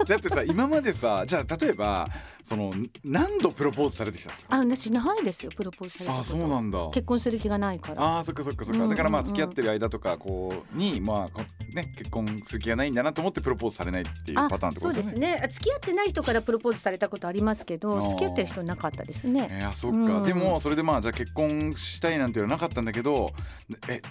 [0.07, 2.07] だってさ今までさじゃあ例えば
[2.43, 2.71] その
[3.03, 4.47] 何度プロポーズされてきたんですか？
[4.55, 6.21] あ私ないですよプロポーズされたこと。
[6.21, 6.89] あそうなんだ。
[6.91, 8.17] 結婚する気がないから。
[8.17, 8.95] あーそっかそっかそっか、うんうんうん。
[8.95, 11.41] だからまあ付き合ってる間とかこうにまあこ
[11.73, 15.37] ね結婚する気がないんだなと思ってプロポーズされないっていうあパターンってこそうですね。
[15.37, 18.09] ね付き合ってない人からプロポーズされたことありますけあどー。
[18.09, 19.47] 付き合ってる人なかったですね。
[19.49, 20.23] えー、あそっか、うん。
[20.23, 23.31] でもそれでまあじゃあ結婚したいなんていうのはなかったんだけど
[23.89, 24.01] え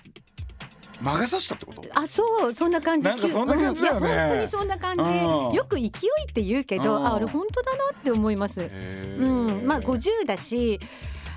[1.02, 1.84] 魔が差したってこと？
[1.94, 3.08] あそうそんな感じ。
[3.08, 4.08] なんかそんな感じだよね。
[4.08, 5.02] うんいや本当にそんな感じ。
[5.02, 5.52] うん。
[5.52, 5.90] よく勢いっ
[6.32, 7.06] て言うけどうん。
[7.06, 8.60] あ俺本当だなって思います。
[8.62, 9.66] へうーん。
[9.66, 10.80] まあ50だし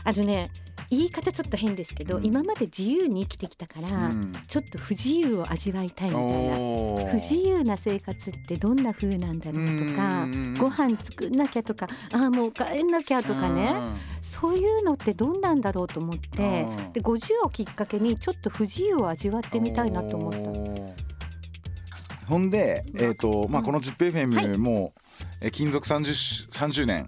[0.03, 0.51] あのね
[0.89, 2.25] 言い方ちょっと変ですけど、うん。
[2.25, 4.33] 今まで自由に生きてきたから、うん。
[4.47, 7.11] ちょっと不自由を味わいたいみたいな。
[7.11, 13.73] 不自由な生活ってどんな風なんだろうとかうんご飯作んなきゃとかあーもう帰んなきゃとかね。
[14.21, 16.93] そういうのってどんなんだろうと思ってうん。
[16.93, 20.39] で50をきっかけにちょっと不自由を味わってみたいなと思った。
[20.39, 24.93] たほんで、えーとまあ、この ZIPFM も、
[25.41, 27.07] えー勤続 30, 30年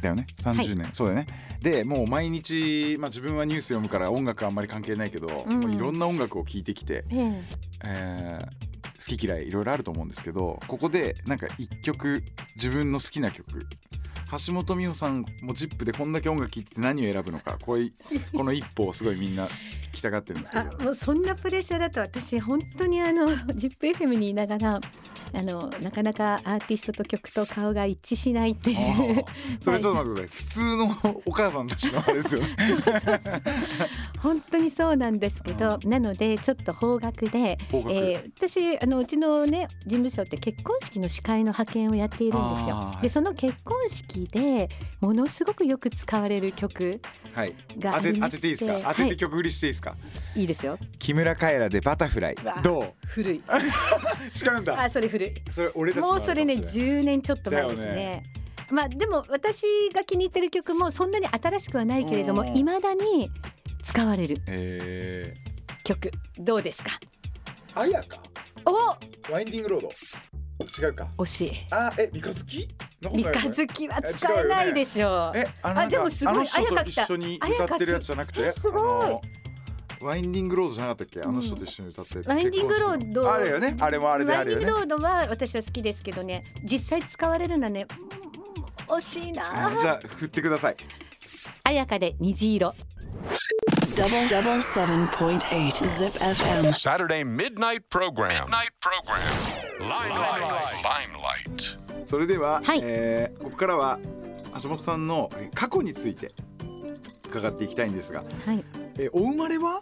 [0.00, 5.60] だよね？30年、そうだよねでもう毎日、まあ、自分はニュース読むから音楽あんまり関係ないけど、うん。
[5.60, 7.42] もういろんな音楽を聴いてきて、ええ。
[7.84, 8.68] えー
[8.98, 12.24] 好き嫌いいろいろあると思うんですけどここでなんか一曲
[12.56, 13.66] 自分の好きな曲
[14.30, 17.92] 橋本美穂さんも ZIP でこんだけ音楽聴いてて何を選ぶのかこうい
[18.34, 19.50] この一歩をすごいみんな聞
[19.94, 20.84] きたがってるんですけあど。
[20.84, 24.80] もうそんなプレッシャーだと私本当にあの ZIPFM にいながら
[25.34, 29.24] あのなかなかアーティストと曲と顔が一致しないっていう。
[29.60, 30.44] それちょっと待ってください。
[30.44, 32.48] 普通のお母さんたちのあれですよね。
[34.20, 37.94] 本当にそうなんですけど、なのでちょっと方角で、方角。
[37.94, 42.98] えー私あのうちのね事務所って結婚式の司会の派遣をやっているんですよ。
[43.02, 44.68] でその結婚式で
[45.00, 47.00] ものすごくよく使われる曲
[47.32, 47.54] はい。
[47.78, 48.88] がありまして当てていいですか？
[48.90, 49.10] 当てはい。
[49.10, 49.96] て曲振りしていいですか、
[50.34, 50.78] いいですよ。
[50.98, 52.34] 木村カエラでバタフライ。
[52.44, 53.06] わどう？
[53.06, 53.36] 古い。
[54.44, 54.82] 違うんだ。
[54.82, 55.34] あそれ古い。
[55.50, 57.00] それ俺たちのもうそれねあるかもしれない。
[57.00, 57.92] 10年ちょっと前ですね。
[57.92, 58.22] ね。
[58.70, 59.62] まあでも私
[59.94, 62.56] が気に入ってる曲もそんなに新しくはないけれどもうん。
[62.56, 63.30] いまだに
[63.82, 65.34] 使われるえ
[65.84, 66.90] 曲どうですか？
[67.74, 68.18] ー、あやか？
[68.66, 69.32] お！
[69.32, 69.90] ワインディングロード
[70.66, 71.08] 違うか。
[71.18, 71.52] 惜しい。
[71.70, 72.68] あえ三日月？
[73.00, 75.38] 三日月は使えないでしょう。
[75.38, 77.06] えあでもすごいあの人綾香来た。
[77.06, 78.52] と一緒に歌ってるやつじゃなくて？
[78.52, 79.22] すご
[80.00, 80.04] い。
[80.04, 81.22] ワインディングロードじゃなかったっけ？
[81.22, 83.32] あの人と一緒に歌ったやつ、ワインディングロード。
[83.32, 83.76] あれよね。
[83.80, 86.44] あれもあれであワインディングロードは私は好きですけどね。
[86.64, 87.86] 実際使われるのはね。
[88.88, 88.94] うん。
[88.96, 89.68] 惜しいな。
[89.68, 90.76] あじゃあ振ってください。
[91.64, 92.74] 綾香で虹色
[93.98, 96.72] Double double seven point eight Zip FM.
[96.72, 98.46] Saturday midnight program.
[98.46, 99.20] Midnight program.
[99.80, 100.64] Limelight.
[100.82, 102.06] Limelight.
[102.06, 103.98] それでは、はいえーここからは
[104.62, 106.32] 橋本さんのえー過去について
[107.28, 108.64] 伺っていきたいんですが、はい
[108.96, 109.80] えーお生まれは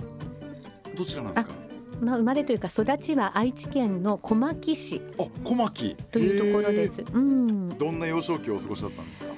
[0.96, 1.54] どちらなんですか？
[2.00, 7.02] まあ生まれというか育ちは愛知県の小牧市あ小牧というところです。
[7.12, 7.68] うん。
[7.70, 9.30] どんな幼少期をお過ごしだったんですか？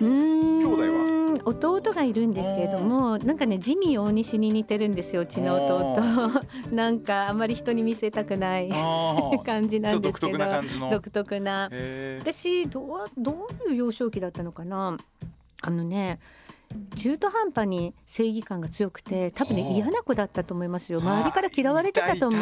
[0.00, 1.19] うーん兄弟は？
[1.44, 2.30] 弟がいるん。
[2.32, 5.22] ですけれどもなんかねジミー大西に似てるんですよ。
[5.22, 8.68] うちの弟なんかあんまり人に見せたくない
[9.44, 10.32] 感じなんですけど。
[10.32, 10.90] 独特な感じの。
[10.90, 11.68] 独特な。
[11.72, 12.32] へー。
[12.32, 14.96] 私どうどういう幼少期だったのかな。
[15.62, 16.20] あのね
[16.94, 21.00] 中途半端に正義感が強くて多分ねはあ嫌な子だったと思いますよ。
[21.00, 22.40] 周りから嫌われてたと思う。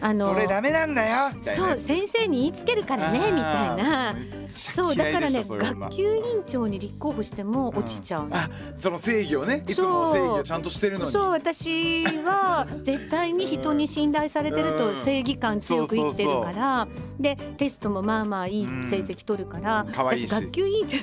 [0.00, 1.32] あのそれダメなんだよ。
[1.56, 4.14] そう先生に言いつけるからねみたいな。
[4.48, 8.28] そうだからね学級委員長に立候補しても落ちちゃう。
[8.28, 11.12] の、あその正義をねいつも正義をちゃんとしてるのに。
[11.12, 14.96] そう私は絶対に人に信頼されてるとうん。
[14.96, 16.88] 正義感強く生きてるから。
[17.18, 19.86] でテストもまあまあいい成績取るから。
[19.96, 20.96] 私学級委員長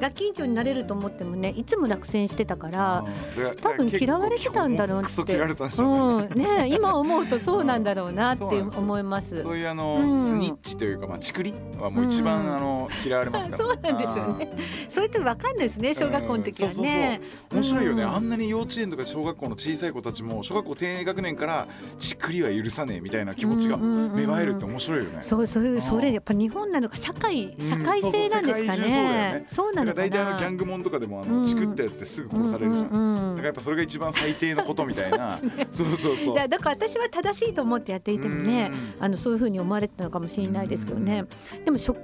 [0.00, 5.36] 学級委員長になれると思ってもねいつも落選してたからうん多分嫌われてたんだろうって。
[5.36, 6.28] うん。
[6.34, 9.42] ね今思うとそうなんだろうなって思います。
[9.42, 9.56] そう。
[9.56, 10.30] いうあの、うん。
[10.30, 12.54] スニッチというかまあチクリはもう一番、うん。
[12.54, 14.52] あの嫌われますからそうなんですよね。
[14.88, 17.20] それってわかんないですね小学校の時はね。
[17.52, 18.14] 面白いよね、うん。
[18.14, 25.20] あんなに幼稚園とか小学校の小さい子たちも小学校低学年からチクリは許さねえみたいな気持ちが芽生えるって面白いよね。
[25.20, 27.60] そうそういうそれうんやっぱ日本なのか社会うん。
[27.62, 28.88] 社会性なんですかね。
[28.88, 29.44] ね。
[29.48, 30.38] そうなのかだから大体あのな。
[30.38, 31.44] ギャングモンとかでもあの、うん。
[31.44, 32.84] チクったやつってすぐ殺されるじゃん。
[32.84, 35.36] だからやっぱそれが一番最低のことみたいな。
[35.36, 36.34] そうそうそう。
[36.34, 41.26] いやだから私は正しいと思ってやっていてもねうんあのそういうふうに思われてたのかもしれないですけどね。
[41.64, 41.98] でも食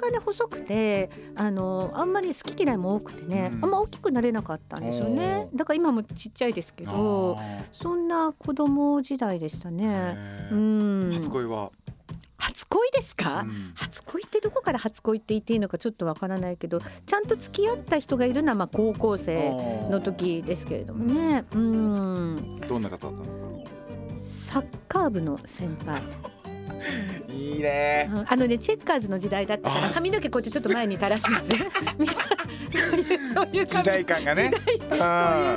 [0.00, 3.64] がね細くてあのあんまり好き嫌いも多くてねうん。
[3.64, 5.48] あんま大きくなれなかったんですよね。
[5.54, 9.84] だから今もちっちゃいですけどあそんな子供時代でしたーね。
[9.86, 11.12] へうーん。
[11.12, 11.70] 初恋は？
[12.42, 13.72] 初恋ですか、うん。
[13.76, 19.52] 初恋ってどこから初恋って言っていいのかちょっとわからないけどちゃんと付き合った人がいるのはまあ高校生
[19.90, 21.44] の時ですけれどもね。
[21.54, 22.60] うん。
[22.68, 24.54] どんな方だったんですか？
[24.54, 26.02] サッカー部の先輩
[27.28, 28.10] いいね。
[28.12, 31.48] うんあのねチェッカーズの時代だったからあ髪の毛こうやってちょっと前に垂らすやつ
[32.72, 34.50] そういうそういう時代感がね。
[34.52, 34.98] そういう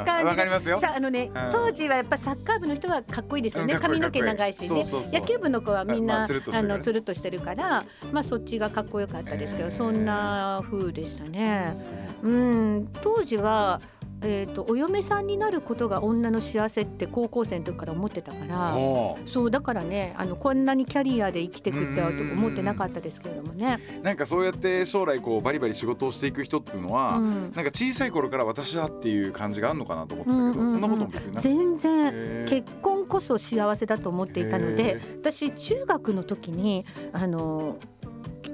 [0.06, 0.80] 感じかりますよ。
[0.80, 1.49] さああのね、うん。
[1.51, 4.86] 当時はやっぱサッカー部の人はかっこいいですよね、髪の毛長いしね。
[5.12, 6.67] 野球部の子はみんな、まああるからね。
[6.67, 11.73] のつるっとしてるからまあそっちがかっこよかったですけど、そんな風でしたね。
[12.23, 12.89] うん。
[13.01, 13.82] 当時は
[14.26, 23.80] えー、とお嫁さんになることが女の幸せって高校生の時から思ってたからおそうだからねあのこんなにキャリアで生きてくっては思ってなかったですけれどもね。
[24.02, 27.52] なんかそうやって将来こうバリバリ仕事をしていく人っていうのは、うん。
[27.56, 30.80] なんか小さい頃から私はっていう感じがあるのかなと思ってたけど、うんうんうん。
[30.80, 37.78] そんなことも別にな全然結婚こそ幸せだと思っていたのへで私中学の時にあの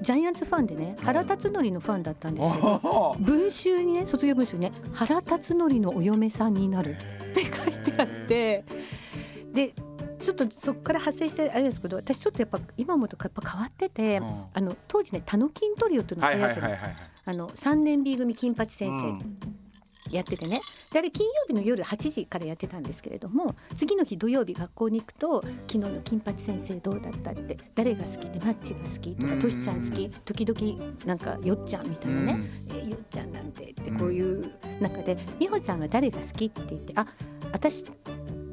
[0.02, 6.96] ジャイアンツファンでね原辰徳のファンだったんですけど 文集にね卒業文集にね「原辰徳のお嫁さんになる」
[7.32, 8.64] って書いてあって。
[9.54, 9.74] で
[10.22, 14.44] ちょっとそこから派生してあれですけど私ちょっとやっぱ今思うとやっぱ変わってて、うん。
[14.54, 19.38] あの当時ね「タノキントリオ」っていうのがはい流行ってるはいはいはいあの3年 B 組金八先生、うん
[20.14, 20.60] やっててね
[20.92, 32.40] であれ金曜日の夜8時からやってたんですけれども次の日土曜日学校に行くと「昨日の金八先生どうだった?」って「誰が好き?」って「マッチが好き?」とかうん「トシちゃん好き?」時々なんか「よっちゃん」みたいなね
[32.74, 37.06] 「えよっちゃんなんて」ってこういう中で「美穂ちゃんは誰が好き?」って言って「あ
[37.52, 37.86] 私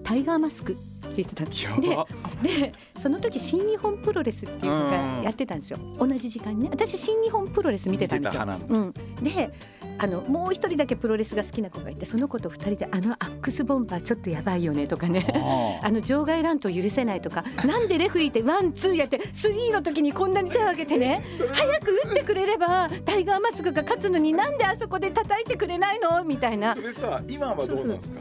[0.05, 1.97] タイガーマスク」って言ってたんで
[2.43, 8.43] でその時新日本プロレスっていうのがやってたんですよ同じ時間にね私新日本プロレス見てたんですよ。
[8.69, 8.93] うん、
[9.23, 9.51] で
[9.99, 15.27] あのもう一人だけプロレスが好きな子がいてその子と二人で「あのアックスボンバーちょっとやばいよね」とかね。
[15.35, 17.45] あ あの場外乱闘許せないとか。
[17.67, 21.23] なんでレフリーってワンツーやってスリーの時にこんなに手を挙げてね。
[21.53, 26.75] 早く打ってくれればタイガーマスクが勝つのになんであそこで叩いてくれないのみたいな。
[26.75, 28.21] それさ今はどうなんですか？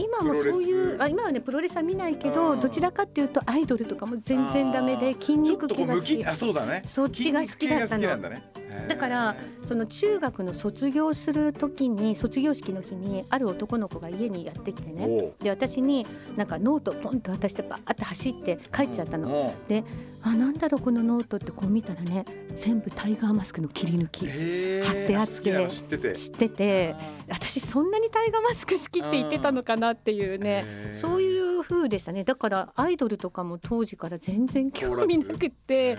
[0.00, 6.24] 今もそういうあ今はねプロレスは見ないけどうんどちらかっていうとアイドルとかも全然ダメで筋肉系が好き。
[6.24, 6.82] あそうだね。
[6.84, 8.02] そっちが好きだったの。
[8.02, 15.32] 筋肉系が好きなんだからその中学の卒業する時に卒業式の日にある男の子が家にやってきてね。
[15.38, 19.54] で私になんかノートポンと渡してバーって走って帰っちゃったの。
[19.68, 19.84] で
[20.22, 26.14] あなんだろうこのノートってこう見たらね全部タイガーマスクの切り抜き貼ってあって知ってて。
[26.14, 26.94] 知ってて
[27.28, 32.24] 私そんなにタイガーマスク好きって言ってたのかなっていうねそういう風でしたね。
[32.24, 35.96] だからアイドルとかも当時から全然興味なくって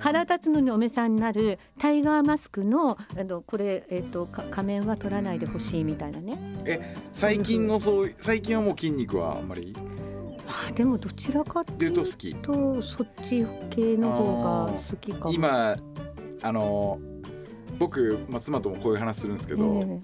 [0.00, 6.38] 腹立つのにおめさんになるタイガーマスクのあのこれ、えっとか仮面は取らないでほしいみたいなね。
[6.64, 9.74] え最近のそう最近はもう筋肉はあんまり？
[10.48, 15.32] あでもどちらかっていいううと好きとそっち系の方が好きかも。
[15.32, 15.76] 今
[16.42, 17.00] あの
[17.78, 20.00] 僕、まあ、妻ともこういう話するんですけど、え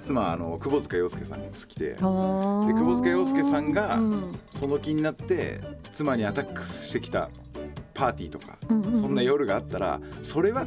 [0.00, 4.38] 妻あの窪塚洋介さんが好きでで窪塚洋介さんがうん。
[4.52, 5.60] その気になって
[5.94, 7.30] 妻にアタックしてきた
[7.94, 9.00] パーティーとか、うんうんうん。
[9.00, 10.66] そんな夜があったらそれは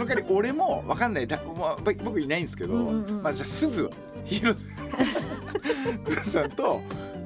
[0.00, 1.26] の代わり俺もわかんない。
[1.26, 3.22] だ、まあ、僕いないんですけど、うんうんうん。
[3.22, 3.90] まあじゃあ鈴は
[4.24, 4.58] 広
[6.08, 6.80] 瀬さんと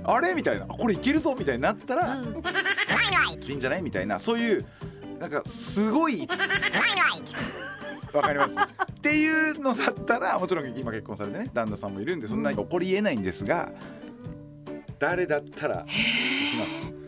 [0.05, 0.35] あれ？
[0.35, 0.67] みたいな。
[0.67, 3.83] これいけるぞみたいになったら、いいんじゃない？
[3.83, 4.21] みたいな。
[4.21, 4.65] そういう
[5.19, 6.29] なんかすごい
[8.13, 8.55] わかります。
[8.55, 8.57] っ
[9.03, 13.73] ていうのだったらもちろん今結婚されてね旦那さんもいるんでそんなに起こりえないんですが
[14.99, 15.95] 誰だったらでき
[16.59, 17.00] ます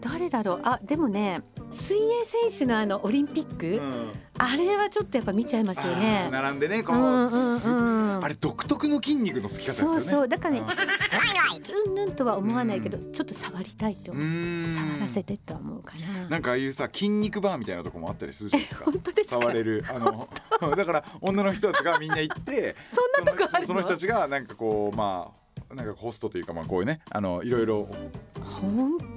[0.00, 0.60] 誰だろう？
[0.64, 4.12] あでもね水泳選手のあのオリンピック、うん。
[4.38, 6.28] あれはちょっとやっぱ見ちゃいますよね。
[6.32, 7.74] 並んでねこうんの、うんすう
[8.18, 8.24] ん。
[8.24, 10.00] あれ独特の筋肉のつき方ですよね。
[10.00, 10.66] そうそうだからねうん。
[10.66, 14.24] うんぬんとは思わないけど、ちょっと触りたいってう思う。
[14.24, 14.74] ーん。
[14.74, 16.28] 触らせてとは思うかな。
[16.28, 18.84] なんかああいうさ筋肉バーみたいなとこもあったりするじゃないですか。
[18.90, 19.36] 本当ですか？
[19.40, 19.84] 触れる。
[19.88, 20.28] あの
[20.76, 25.39] だから女の人たちがみんな行って そんなとこあるのその人たちがなんかこうまあ
[25.74, 27.88] なんかホストというかまあこういうねあのいろいろ。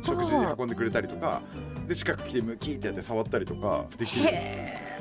[0.04, 1.42] 食事運んでくれたりとか
[1.88, 4.30] で近く来てムキーってやって触ったりとかできる。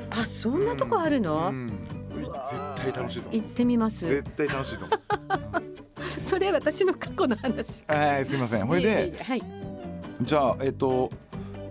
[0.09, 1.49] あそんなとこあるの？
[1.49, 1.71] うん
[2.13, 2.31] 絶
[2.75, 4.23] 対楽しいと思う行ってみます絶。
[4.37, 4.99] 対楽しいと思う
[6.29, 7.83] それ私の過去の話。
[7.87, 9.41] はいすいませんこれいではい。
[10.21, 11.11] じゃあえっと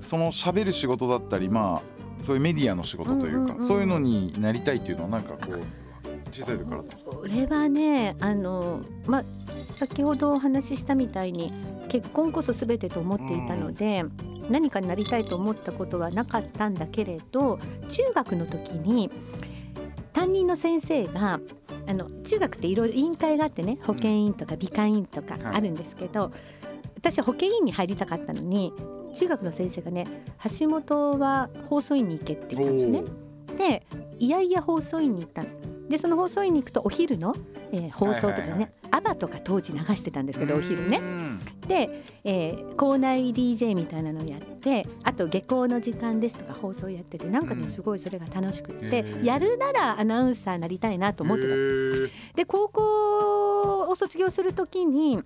[0.01, 5.61] その喋る仕事だったりまあそういうメディアの仕事というか、うんうんうんそういうのになりたいっていうのはなんかこう
[6.33, 7.11] 小さい時からですか？
[7.21, 9.25] 俺はねあのまあ
[9.83, 11.53] 先ほどお話ししたみたいに
[11.88, 14.05] 結婚こそ全てと思っていたので、
[14.49, 19.11] 何かになりたいと思ったことはなかったんだけれど中学の時に
[20.12, 21.40] 担任の先生が
[21.88, 25.57] あの中学っていろいろ委員会があってね保健委員とか美観委員とかはい。
[25.57, 26.31] あるんですけど、
[26.97, 28.73] 私は保健委員に入りたかったのに
[29.16, 30.05] 中学の先生がね
[30.61, 33.02] 橋本は放送委員に行けって言ったんですね。
[33.59, 33.85] で
[34.21, 35.48] いやいや放送委員に行ったの。
[35.88, 37.35] でその放送委員に行くとお昼の、
[37.73, 40.99] えー放送とかね、はいアバとか当時流してたんですけどお昼ね。
[40.99, 47.61] うんで、えー校内 DJ みたいなのをやってあと下校の時間ですとか放送やっててなんかうん。
[47.61, 52.37] ねすごいそれが楽しくって、やるならアナウンサーになりたいなと思ってた。
[52.37, 55.23] で高校を卒業する時に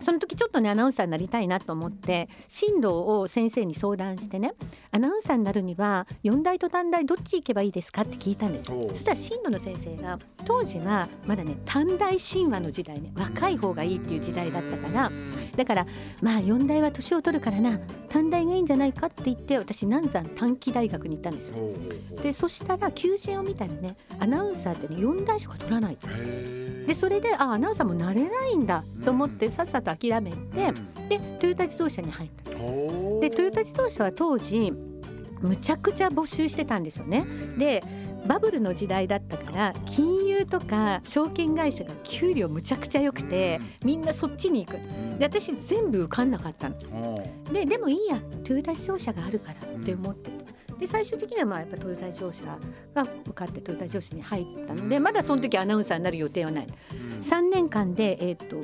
[0.00, 4.54] その時ちょっとねアナウンサーになりたいなと思って進路を先生に相談してね
[4.90, 15.12] アナウンサーになるには四大と短大どっち行けばいいですかって聞いたんですそしたら進路の先生が当時はまだね短大神話の時代ね若い方がいいっていう時代だったから
[15.56, 15.86] だから
[16.20, 17.78] まあ四大は年を取るからな
[18.08, 21.56] 短大がいいんじゃないかって言って私南山短期大学に行ったんですよ。
[22.22, 25.96] でそしたら求人を見たらねアナウンサーってね4大しか取らない
[26.86, 30.72] でそれであアナウンサーもなれないんだと思ってさっさと諦めて、
[31.08, 32.50] でトヨタ自動車に入った。
[32.50, 34.72] でトヨタ自動車は当時
[35.40, 37.26] むちゃくちゃ募集してたんですよね。
[37.58, 37.82] で
[38.26, 44.78] バブルの時代だったから金融とか証券会社が給料むちゃくちゃ良くてみんなそっちに行く。
[45.18, 46.76] で私全部受かんなかったの。
[46.90, 47.22] ほ
[47.52, 50.44] ででもいいやトヨタ自動車があるからって思ってて。
[50.78, 52.46] で最終的にはまあやっぱトヨタ自動車
[52.94, 56.68] が受かってトヨタ自動車に入ったのでまだその時アナウンサーになる予定はない。
[57.20, 58.56] 3年間で、えー、と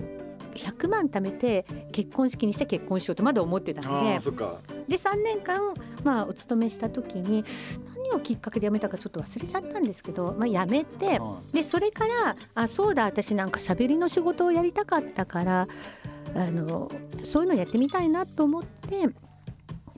[0.54, 4.14] 100万貯めて結婚式にして結婚しようとまだ思ってたあので
[4.88, 7.44] で3年間、まあ、お勤めした時に
[7.96, 15.68] 何をきっかけで辞めたかちょっと忘れちゃったんですけど、まあ、辞めてはでそれからあそうだ私なんか喋りの仕事をやりたかったから
[16.34, 16.90] あの
[17.24, 19.08] そういうのやってみたいなと思って。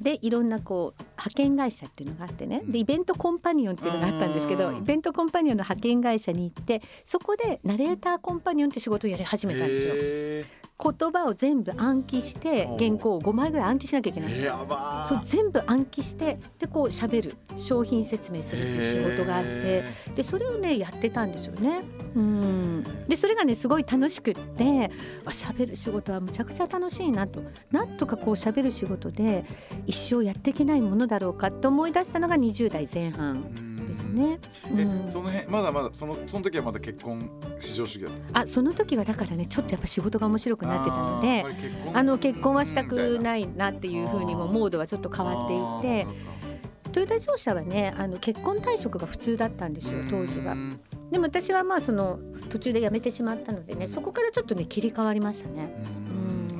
[0.03, 2.62] でいろんなこう派遣会社っていうのがあってね。
[2.66, 4.76] でイベントコンパニオンっていうのがあったんですけどうん。
[4.78, 9.94] イベントコンパニオンの派遣会社に行ってそこでナレーターコンパニオンって仕事をやり始めたんですよ。
[9.96, 10.44] へ
[10.82, 14.32] 言葉を全部暗記して原稿を5枚ぐらい暗記しなきゃいけない。
[15.06, 17.36] そう全部暗記してでこう喋る。
[17.56, 19.50] 商品説明するっていう仕事があって。
[19.50, 19.84] へ
[20.16, 21.82] でそれをねやってたんですよね。
[22.16, 22.82] うん。
[23.06, 24.90] でそれがねすごい楽しくって
[25.24, 27.42] あ喋る仕事はむちゃくちゃ楽しいなと。
[27.70, 29.44] なんとかこう喋る仕事で
[29.86, 34.38] 一生やっていけないものだろうかと思い出したのが20代前半ーですね。
[34.66, 41.44] えうんその辺まだまだそのその時はまだ結婚至上主義だったあその時はだからねちょっとやっぱ仕事が面白くなってたので
[41.92, 46.06] あの結婚はしたくいないなっていうふうにもモードはちょっと変わっていて
[46.92, 50.56] トヨタ自動車はねあの結婚退職が普通だったんですよ当時は。
[51.10, 55.74] でも私はまあその途中で辞めてしまったのでねそこからちょっとね切り替わりましたね。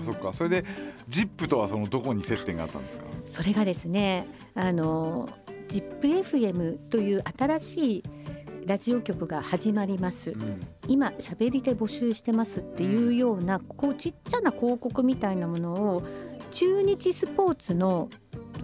[0.07, 0.13] うん。
[0.13, 0.33] そっか。
[0.33, 0.65] それで
[1.09, 3.05] ジップとはそのどこに接点があったんですか？
[3.27, 5.29] それがですねあの
[5.69, 8.05] ZIPFM という新しい
[8.67, 10.35] ラジオ局が始まります。
[10.89, 16.03] 今喋りで募集してますっていうようなこうちっちゃな広告みたいなものを
[16.51, 18.09] 中日スポーツの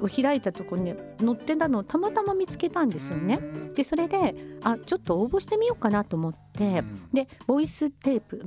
[0.00, 3.40] を開いたところに載ってたのをたまたま見つけたんですよね。
[3.74, 8.44] でそれであちょっと応募してみようかなと思ってでボイステープ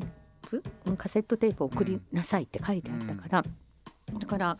[0.51, 3.43] うんカセットテープを送りなさいって書いてあったから、
[4.19, 4.57] だから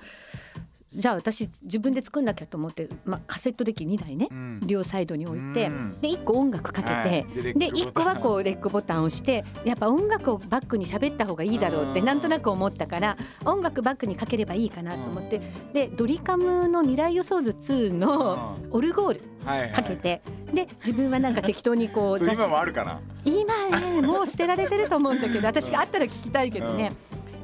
[0.93, 4.27] じゃあ私自分で作んなきゃと思って、まあ、カセットデッキ2台ね、
[4.65, 5.97] 両サイドに置いて、うん。
[6.01, 7.25] で1個音楽かけて、はい。
[7.33, 7.87] でレックでボタン。
[7.87, 12.05] 1個はこうレックボタンを押してやっぱ音楽をバックに喋った方がいいだろうってうん。
[12.05, 19.71] なんとなく思ったから音楽バックにかければいいかなと思ってでドリカムの「未来予想図2」のオルゴールはいはい。
[19.71, 20.21] かけて
[20.53, 22.99] で自分はなんか適当にこう 今も誌あるかな。
[23.23, 26.91] 今ねもう捨てられてると思うんだけど私があったら聞きたいけどね、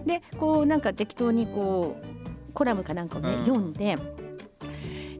[0.05, 2.16] でこうなんか適当にこう
[2.57, 3.45] コラムかなんかをね、うん。
[3.45, 3.95] 読んで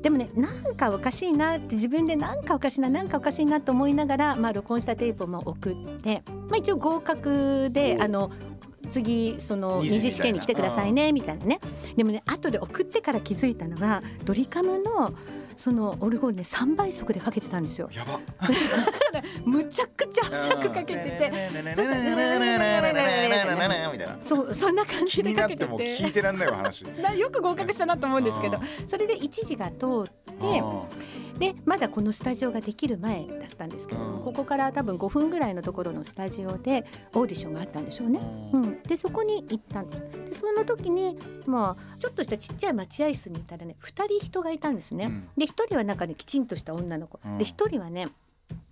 [0.02, 8.32] でもねなんかおかしいなって自分でなんかおかしいななんかおかしいなと思いながら、まあ、録音したテープをまあ送って、まあ、一応合格であの
[8.90, 11.60] 次その二次試験に来てくださいねみたいなね。
[11.96, 15.14] でもね後で送ってから気づいたのがドリカムの
[15.58, 17.90] そのオルゴールね3倍速でかけてたんですよ。
[17.92, 18.20] やば。
[19.44, 21.74] むちゃくちゃ早くかけてて。
[21.76, 21.98] そうそう。
[23.92, 29.72] みたいなそうそんな感じでかけてっても聞いててらんないわ話なよく合格したなと思うんですけどあそれで一時が通
[30.04, 30.27] って
[31.38, 34.24] でまだこのスタジオができる前だったんですけどうん。
[34.24, 38.20] ここから多分5分ぐらいのところのスタジオでオーディションがあったんでしょうね。
[38.54, 40.00] うん、でそこに行ったんで
[40.32, 45.06] その時にまあちょっとしたちっちゃい待合室にいたらね2人人がいたんですね。
[45.06, 45.30] うん。
[45.38, 47.38] で1人はなんかねきちんとした女の子、うん。
[47.38, 48.08] で1人はね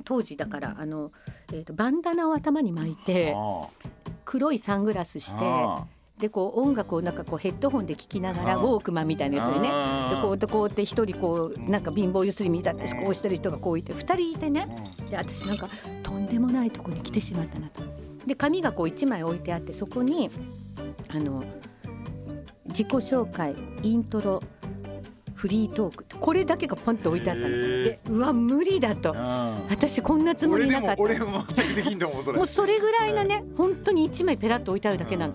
[0.03, 1.11] 当時だからあの、
[1.51, 3.35] えー、とバンダナを頭に巻いて
[4.23, 5.41] 黒いサングラスして
[6.19, 9.67] でこう音楽をなんかこうヘッドホンで聴きながらウォークマンみたいなやつでね
[10.15, 14.67] でこうでこうやって一人こうなんか貧乏ゆすりみたいなこうしてる人がこういて2人いてね。
[15.09, 15.67] で私なんか
[16.03, 17.83] とんでもないとこに来てしまったなと。
[18.25, 20.29] で紙がこう1枚置いてあってそこに
[21.09, 21.43] あの
[22.67, 24.41] 自己紹介イントロ
[25.33, 26.05] フリートーク。
[26.17, 27.49] これだけがポンと置いてあったの。
[27.49, 29.13] でうわ無理だと。
[29.69, 32.37] 私こんなつもりなかった俺もうそれ。
[32.37, 35.33] もうそれぐらいなね 本当に1枚ペラッと置いてあるだけなの。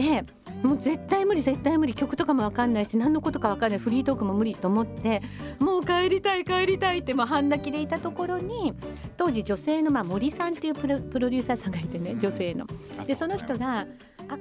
[0.00, 0.24] で
[0.62, 5.22] もう絶対無理絶対無理曲とかも分かんないし何のことか分かんないフリートークも無理と思って
[5.58, 8.72] もう帰りたい帰りたいってもう半泣きでいたところに
[9.16, 12.66] 当時女性のまあ森さんっていうプロプロデューサーさんがいてね女性の。
[13.06, 13.86] でその人が
[14.28, 14.38] 「あ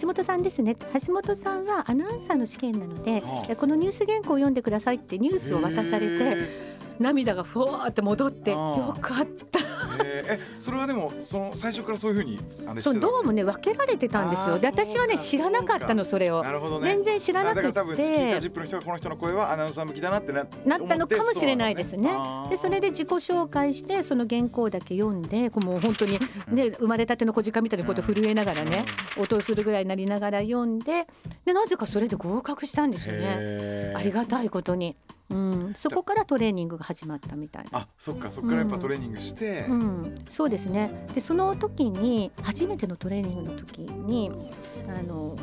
[0.00, 3.22] 橋本さんですね橋本さんはアナウンサーの試験なので
[3.58, 8.58] このニュース原稿を読んでください」ってニュースを渡されて涙がふわーって戻って「ああ。
[8.78, 9.60] よかった」
[10.04, 10.32] えー。
[10.34, 12.38] えそれはでもその最初からそういうふうに
[12.80, 14.58] そうどうもね分けられてたんですよ。
[14.58, 16.42] で私はねか知らなかったのそれを。
[16.42, 16.88] なるほどね。
[16.88, 22.10] 全然知らなくっあだから多分聞いたてジップの人がこの人の声はアナウンサー向きだなってななったのかもしれないですね。
[22.50, 26.18] でそれで自己紹介してその原稿だけ読んでこうもう本当に
[26.48, 28.84] ね 生まれたての小鹿みたいにこうやって震えながらね
[29.18, 31.06] 音をするぐらいになりながら読んで
[31.44, 33.94] でなぜかそれで合格したんですよね。
[33.96, 34.96] ありがたいことに、
[35.32, 37.80] うん、そこからトレーニングが始まったみたいな。
[37.80, 41.06] あそっかそっからやっぱトレーニングして、うん、そうですね。
[41.14, 44.30] でその時に初めてのトレーニングの時に
[44.88, 45.36] あの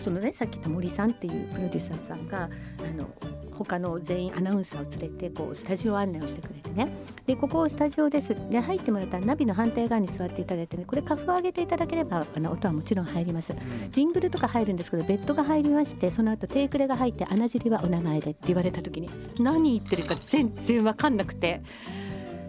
[0.00, 2.48] そのねさっき言った森さんっていうプロデューサーさんが
[2.78, 3.08] あの
[3.54, 6.90] 他の全員アナウンサーを連れてこうスタジオ案内をしてくれてね。
[7.26, 8.34] でここスタジオです。
[8.48, 13.54] で入ってもらったらナビの反対側に座っていただいてねこれカフを上げていただければあの音はもちろん入ります。
[13.90, 21.60] ジングルとか入るんですけどベッドが入りましてその後テイクレが入って穴尻はお名前でって言われた時に何言ってるか全然わかんなくて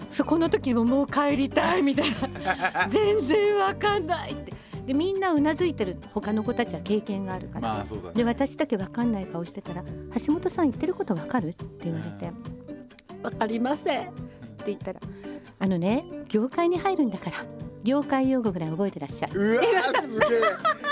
[0.10, 2.88] そこの時ももう帰りたいみたいな。
[2.88, 4.54] 全然わかんないって
[4.86, 5.98] でみんなうなずいてる。
[6.14, 8.14] 他の子たちは経験があるから、まあそうだね。
[8.16, 9.84] で私だけわかんない顔してたら
[10.26, 12.32] 「橋本さん言ってることわかる?」って言われて
[13.24, 14.12] 「わかりません」っ
[14.58, 15.00] て言ったら
[15.60, 17.38] 「あのね業界に入るんだから
[17.84, 19.62] 業界用語ぐらい覚えてらっしゃい」うわ
[20.02, 20.42] すげえ。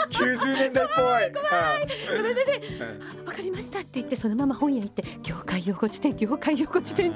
[0.10, 2.18] 90年代っぽい。
[2.18, 2.62] それでね
[3.26, 7.14] 「わかりました」って言ってそのまま本屋行って「業界用語辞典業界用語辞典」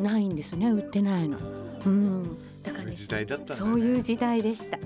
[0.00, 1.38] ないんですね売ってないの。
[1.86, 3.58] うんだからういう時代だったね。
[3.60, 4.78] そういう時代でした。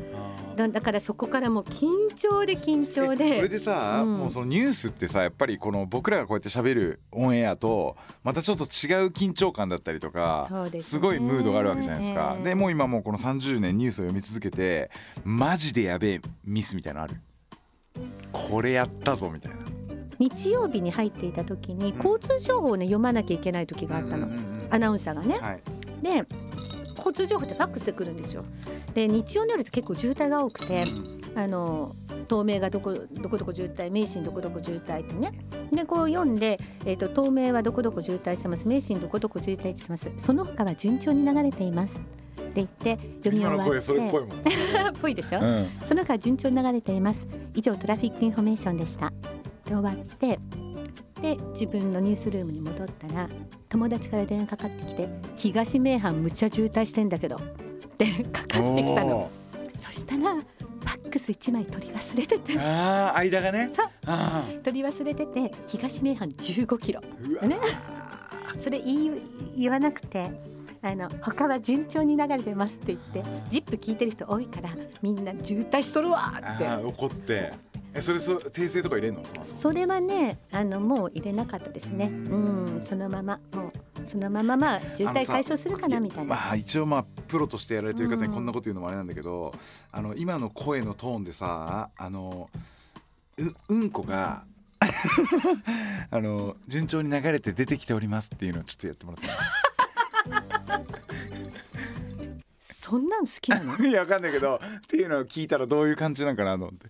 [0.56, 3.24] だだからそこからもう緊張で緊張で。
[3.24, 4.18] え それでさ、うん。
[4.18, 8.68] もうそのニュースってさやっぱりこの僕らがこうやって喋るオンエアとまたちょっと違う
[9.10, 11.02] 緊張感だったりとかすね。
[11.02, 14.90] ごいムードがあるわけじゃないですか、ええでもう今もうこの30年ニュースを読み続けて
[15.24, 17.16] マジでやべえミスみたいなのある？
[18.32, 19.58] これやったぞみたいな。
[20.18, 24.28] 日曜日に入っていた時に交通情報をね読まなきゃいけない時があったの、
[24.70, 25.38] アナウンサーがね。
[25.38, 25.60] はい。
[26.02, 26.24] で
[26.98, 28.44] 交通情報ってファックスで来るんですよ。
[28.94, 30.82] で日曜の夜って結構渋滞が多くて
[31.34, 31.94] あの
[32.28, 35.32] 東名がどこどこどこ渋滞名神どこどこ渋滞ってね。
[35.72, 40.10] でこう読んで、えー、と東名はどこどこ渋滞してます名神どこどこ渋滞してます。
[40.16, 41.98] その他は順調に流れています。
[41.98, 42.00] っ
[42.50, 43.70] て言って読み終わって。
[43.70, 44.32] 声それっぽいもん、っ
[45.00, 45.66] ぽいでしょ、うん。
[45.84, 47.28] その他は順調に流れています。
[47.54, 49.12] 以上トラフィックインフォメーションでした。
[49.64, 50.38] で終わって
[51.20, 53.28] で自分のニュースルームに戻ったら
[53.68, 57.38] 友達から電話かかってきて東名阪むっちゃ渋滞してんだけどっ
[57.96, 59.16] てかかってきたの。
[59.16, 59.30] お
[59.76, 62.52] そしたらファックス1枚取り忘れてて。
[62.52, 63.70] ーあー間がね。
[63.72, 63.86] そう。
[64.06, 67.00] あ取り忘れてて東名阪15キロ。
[67.00, 67.58] ね。
[68.56, 69.10] それ言い
[69.58, 70.30] 言わなくて
[70.82, 74.70] あの他は順調に流れてますって言ってジップ聞いてる人多いから
[75.02, 76.64] みんな渋滞しとるわって。
[76.68, 77.52] 怒って
[77.98, 79.22] えそれそう訂正とか入れんの？
[79.42, 82.06] それはねあのもう入れなかったですね。
[82.06, 83.40] ううんんそのまま。
[83.52, 86.34] もうそのまままあ渋滞解消するかなみたいな。
[86.34, 88.34] まあ一応まあプロとしてやられてる方にうん。
[88.34, 89.52] こんなこと言うのもあれなんだけど、
[89.90, 92.48] あの今の声のトーンでさあの
[93.36, 94.44] ううんこが
[96.10, 99.28] あの順調に流れて出てきておりますっていうのをちょっとやってもらって
[102.60, 103.76] そんなん好きなの？
[103.76, 106.86] い いやわかんないけどっていうのを聞いたらどういう感じなんかなと思って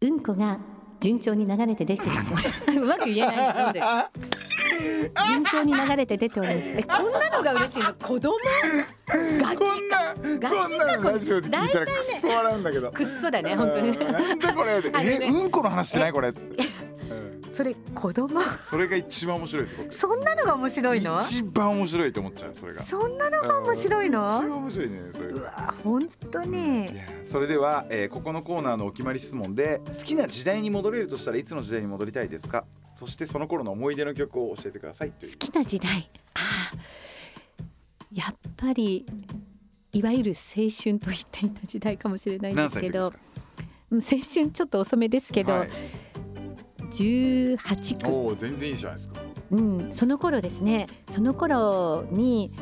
[0.00, 0.58] うんこが
[1.00, 2.10] 順調に流れて出てる
[2.82, 3.32] うまく言えな
[3.62, 3.82] いので。
[5.28, 6.68] 順調に流れて出ております。
[6.68, 7.94] えこんなのが嬉しいの？
[7.94, 8.34] 子供？
[9.40, 10.14] ガキこんな
[10.50, 12.92] こんなのラジオで聞いたらくっそ笑うんだけど。
[12.92, 13.88] くっそだね本当に。
[13.90, 14.12] うん。
[14.12, 14.80] なんだこれ？
[15.02, 16.12] えうんこの話してない？
[16.12, 16.28] これ。
[16.28, 16.97] っつって、うん
[17.58, 18.40] それ子供？
[18.40, 19.92] それが一番面白いです僕。
[19.92, 21.20] そんなのが面白いの？
[21.20, 22.80] 一番面白いと思っちゃうそれが。
[22.80, 25.34] そんなのが面白い一の番面白いねそれが。
[25.34, 26.88] うわ本当に。
[27.24, 32.64] それでは、えーここのコーナーのお決まり質問で好きな時代に戻れるとしたらいつの時代に戻りたいですか？
[32.94, 36.08] そしてその頃の思い出の曲を教えてください好きな時代。
[36.34, 36.76] ああ
[38.12, 39.04] やっぱり
[39.92, 43.12] いわゆる青春と言っていた時代かもしれないんで何すけど
[43.90, 44.20] 青春
[44.52, 45.70] ちょっと遅めですけど、はい
[46.90, 49.20] 18区、おお全然いいじゃないですか
[49.50, 52.52] うん、その頃ですねその頃に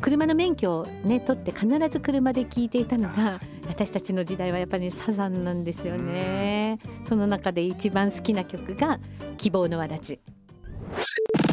[0.00, 6.78] 車の免許をね取って必ず車で聴いていたのが私たちの時代はやっぱり、ね、サザンなんですよね。
[7.04, 8.98] その中で一番好きな曲が
[9.38, 10.20] 「希望の輪立ち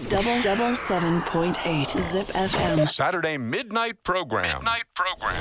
[0.10, 2.88] Double double seven point eight Zip FM.
[2.88, 4.60] Saturday midnight program.
[4.60, 5.36] Midnight program.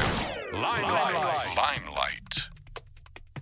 [0.53, 1.14] Limelight.
[1.57, 2.49] Limelight.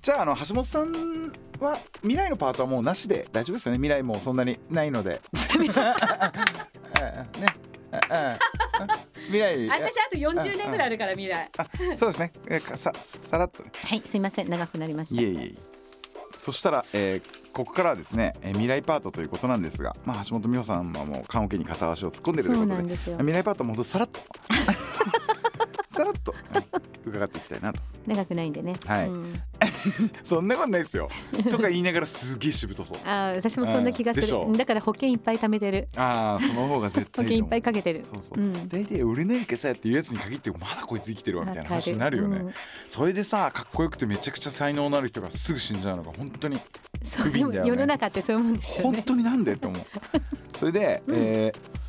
[0.02, 1.32] じゃああの橋本さん
[1.64, 3.78] は未来のパートはもうなしで大丈夫ですよね。
[3.78, 5.10] 未来もそんなにないので。
[5.10, 5.20] ね
[9.26, 9.70] 未来。
[9.70, 9.78] あ
[10.10, 11.50] と40年ぐらいあるから未来。
[11.56, 12.32] あそうですね。
[12.48, 13.70] えかささらっとね。
[13.84, 14.50] はいすいません。
[14.50, 15.20] 長くなりました。
[15.20, 15.76] いえいえいえ。
[16.38, 24.20] そしたら、えーここからはですね、えー未来パートということなんですが、まあ、橋本美穂さんはもう棺桶に片足を突っ込んでるということで未来パートもほんとさらっと。
[25.88, 26.66] さらっと、はい。
[27.06, 27.80] 伺っていきたいなと。
[28.06, 28.74] 長くないんでね。
[28.86, 29.08] はい。
[29.08, 29.42] うん
[30.24, 31.08] そんなことないですよ。
[31.50, 32.98] とか言いながらすげえしぶとそう。
[33.04, 34.56] あー私もそんな気がする。
[34.56, 35.88] だから保険いっぱい貯めてる。
[35.96, 38.04] ああその方が絶保険いっぱ対いかけてる。
[38.04, 38.68] そうそう、うん。
[38.68, 42.54] 大体俺なんかさっていうやつに限ってまだこいつ生きてるわみたいな話になるよね、わかる
[42.86, 46.58] それでさかっこよくてめちゃくちゃ才能のある人がすぐ死んじゃうのが本当に
[47.02, 47.70] そうでも不憫だよね。
[47.70, 48.96] 世の中ってそういうもんですよね。
[48.96, 49.82] 本当になんでと思う。
[50.56, 51.86] それで、 えー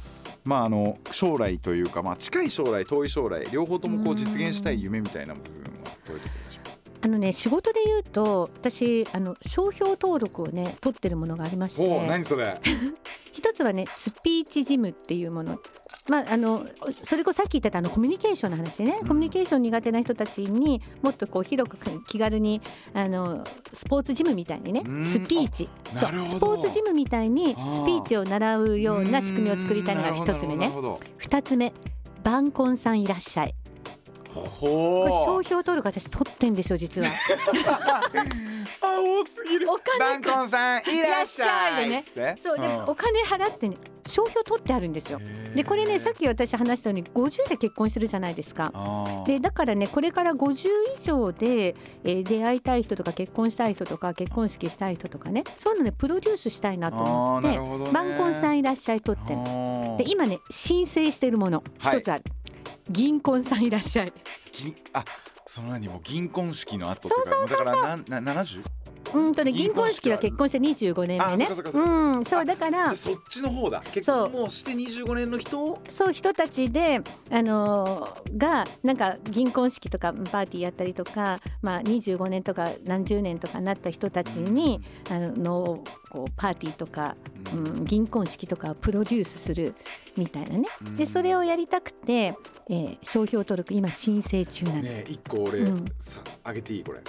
[0.48, 6.47] まああの将来というか、まあ、近い将来遠い将来両方ともこう実現したい夢みたいな部分はどういうところ
[7.02, 12.60] あのね仕事で言うと私あの商標登録をね取ってるものがありましうお何それ？
[13.32, 15.60] 一つはねスピーチジムっていうもの。
[16.10, 16.66] まああの
[17.04, 19.08] それこそさっき言ってたあのコミュニケーションの話ね、うん。
[19.08, 21.78] コミュニケーション苦手な人たちにもっとこう広く
[22.08, 22.62] 気軽に
[22.94, 23.44] あの
[23.74, 25.06] スポーツジムみたいにねうん。
[25.06, 25.70] スピーチ。
[25.94, 30.58] そうスポーツジムみたいにスピーチを習うような仕組みを作りたいのが一つ目ね。
[30.58, 31.00] なるほど。
[31.18, 31.74] 二つ目
[32.24, 33.54] 晩婚さんいらっしゃい
[34.34, 37.08] 商標登録私取ってんですよ実は。
[38.82, 39.72] あ多すぎる。
[39.72, 42.36] お金バンコンさんいらっしゃいでね。
[42.38, 42.70] そうでん。
[42.70, 45.20] もお金払ってね商標取ってあるんですよ。
[45.56, 48.72] でこれねさっき私話したように50で結婚してるじゃないですか。
[49.26, 50.68] でだからねこれから50
[51.00, 55.44] 以上で、えー出会いたい人とか結婚したい人とか結婚式したい人とかね。
[55.58, 57.58] そういうのねプロデュースしたいなと思って
[57.92, 59.34] 晩婚さんいらっしゃい取って
[60.04, 62.00] で今ね申請してるものはい。
[62.00, 62.24] 一つある、
[62.90, 64.14] 銀婚さんいらっしゃい
[64.52, 65.04] ぎあ
[65.46, 68.64] その何もう銀婚式の後とかもうだからなな 70?
[69.14, 71.48] うんとね銀銀婚式は結婚して25年目ね。
[71.74, 71.80] う
[72.20, 73.82] んそうだからでそっちの方だ。
[73.94, 74.30] 結そう。
[74.32, 75.82] 婚もうして25年の人を？
[75.90, 77.02] そう人たちで、
[77.32, 87.16] あのーがなんか銀婚式とかパーティーやったりとか、まあ、25年とか何十年とかなった人たちに、あのこうパーティーとか、
[87.54, 89.76] うん、銀婚式とかをプロデュースする
[90.16, 90.68] みたいなね。
[90.98, 92.36] でそれをやりたくて、
[92.70, 95.86] えー商標登録今申請中なの、ねえ一個俺、うん。
[96.00, 96.84] さあげていい？
[96.84, 97.00] これ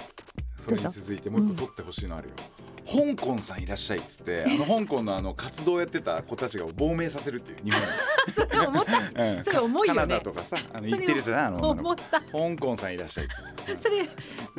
[0.63, 2.35] それに続いてもう一個取ってほしいのあるよ、
[2.85, 7.71] 香港さんいらっしゃいっつってあの香港のあの活動やってた子たちが亡命させるっていう日
[8.33, 9.23] そう思った。
[9.23, 9.43] うん。
[9.43, 9.99] それ重いよね。
[10.01, 11.45] カナダとかさあのそれ言ってるじゃない？
[11.45, 12.21] あの思った。
[12.21, 12.27] 香
[12.59, 13.31] 港さんいらっしゃいっつ
[13.73, 13.81] って。
[13.81, 14.01] それ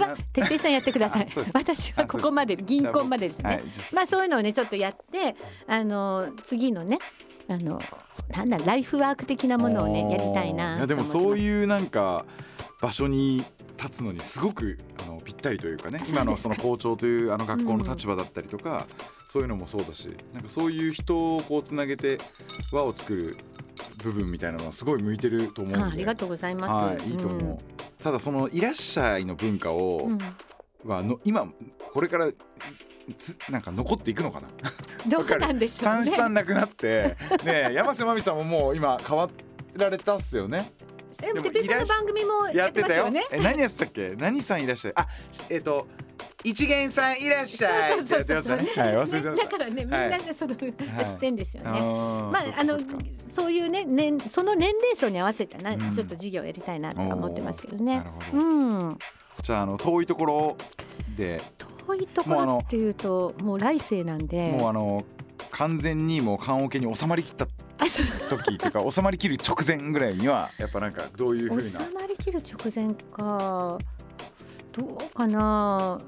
[0.04, 1.28] は哲平さんやってください。
[1.54, 5.36] 私はここまで銀婚までですね、はいまあそういうのをねちょっとやって
[5.66, 6.98] あの次のね
[7.48, 7.80] あの
[8.28, 12.24] なんだライフワーク的なものをねやりたいなやでもそういうなんか
[12.80, 13.44] 場所に
[13.82, 18.86] 立つのにすごくあのぴったりというかね今のその校長というあの学校の立場だったりとか、
[19.28, 22.18] そういうのもそうだしなんかそういう人をこうつなげて
[22.72, 23.36] 輪を作る
[24.02, 25.84] 部分みたいなのはすごい向いてると思うんで。
[25.84, 27.02] あありがとうございます。
[27.02, 30.18] はいいいと思う、ただそのいらっしゃいの文化を、うん。
[30.84, 31.46] はの今
[31.92, 32.34] これからい
[33.18, 34.48] つなんか残っていくのかな？
[35.08, 36.04] どうなんでしょうね。
[36.04, 39.28] 三子さん亡くなってね山瀬まみさんももう今変わ
[39.76, 40.72] られたっすよね
[41.18, 43.24] でもでもてっぺいさんの番組もややってますよね。
[43.30, 44.14] え何やってたっけ？
[44.16, 44.92] 何さんいらっしゃい？
[44.96, 45.08] あ
[45.48, 45.86] えっ、と
[46.44, 47.98] 一元さんいらっしゃい。
[47.98, 48.56] そうそうそうそう。
[48.56, 48.94] ってやってましたね。
[48.94, 49.44] はい忘れてました。
[49.44, 50.72] だからねみんなでその知っ
[51.18, 51.70] てんですよね。
[51.70, 52.78] あまああの
[53.30, 55.92] そういうね年その年齢層に合わせたな、うん。
[55.92, 57.96] ちょっと授業やりたいなとか思ってますけどね。
[57.96, 58.10] なる。
[58.10, 58.42] ほど。
[58.42, 58.98] うん。
[59.42, 60.56] じゃああの遠いところ
[61.16, 61.40] で。
[61.86, 64.50] 遠いところっていうともう来世なんで。
[64.50, 65.04] もうあの
[65.50, 67.46] 完全にもう棺桶に収まりきった
[68.28, 73.78] 時っていうか収まりきる直前ぐらいにはやっぱなんかどういうふう収なまりきる直前か。
[74.72, 76.00] どうかな。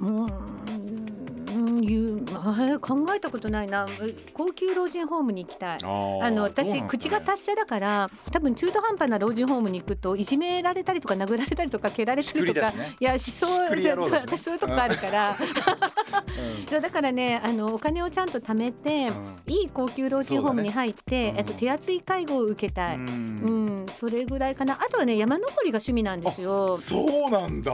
[0.00, 3.86] うーんいう考えたことないな。
[4.00, 5.78] え高級老人ホームに行きたい。
[5.82, 12.96] ああの私、口が達者だから多分中途半端な老人ホームに行くといじめられたりとか殴られたりとか蹴られたりとか、ね。
[13.00, 15.34] いやしそうしね私そういうとこあるから。
[16.68, 19.08] そうだからねあのお金をちゃんと貯めて、
[19.46, 24.74] いい高級老人ホームに入って、えっと、手厚い介護を受けたい、ううんんそれぐらいかな。
[24.74, 26.76] あとはね山登りが趣味なんですよ。
[26.76, 27.72] そうなんだ、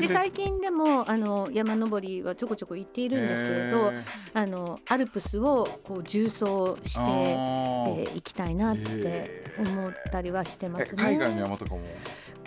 [0.00, 3.92] で最近でもあの山登りはちょこちょこ行っているんですけれど
[4.34, 6.36] あのアルプスをこう縦走
[6.88, 8.00] して、あー。
[8.00, 11.02] えー行きたいなってへ思ったりはしてますね。
[11.02, 11.80] え海外の山とかも？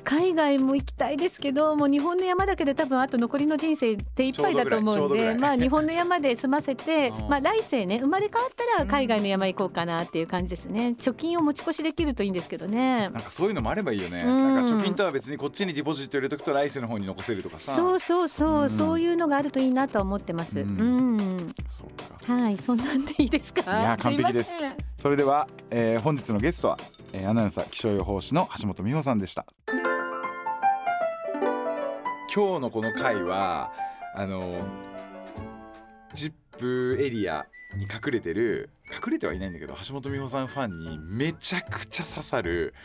[0.04, 7.30] 海外も行きたいですけどもう日本の山だけで多分あと残りの人生手一杯だと思うんでまあ日本の山で済ませて うん。
[7.30, 10.96] まあ来世ね生まれ変わったら海外の山行こうかなっていう感じですね。
[11.00, 13.10] 貯金を持ち越しできるといいんですけどね。
[13.10, 14.56] なんかそういうのもあればいいよね、うん。
[14.56, 17.74] なんか貯金とは別にこっちにディポジット入れとくと来世の方に残せるとかさ。
[17.76, 18.70] そうそうそう、うん。
[18.70, 20.60] そういうのがあるといいなとは思ってます。
[20.60, 21.18] ううん。
[21.18, 23.62] うかはい、そんなんでいいですか？
[23.62, 24.54] いや完璧です。
[24.98, 26.78] それでは、えー本日のゲストは、
[27.14, 29.46] えーアナウンサー気象予報士の橋本美穂さんでした
[32.34, 33.72] 今日のこの回は
[34.14, 34.64] あの
[36.14, 42.76] ジップエリアに隠れてる隠れてはいないんだけど橋本美穂さんファンにめちゃくちゃ刺さる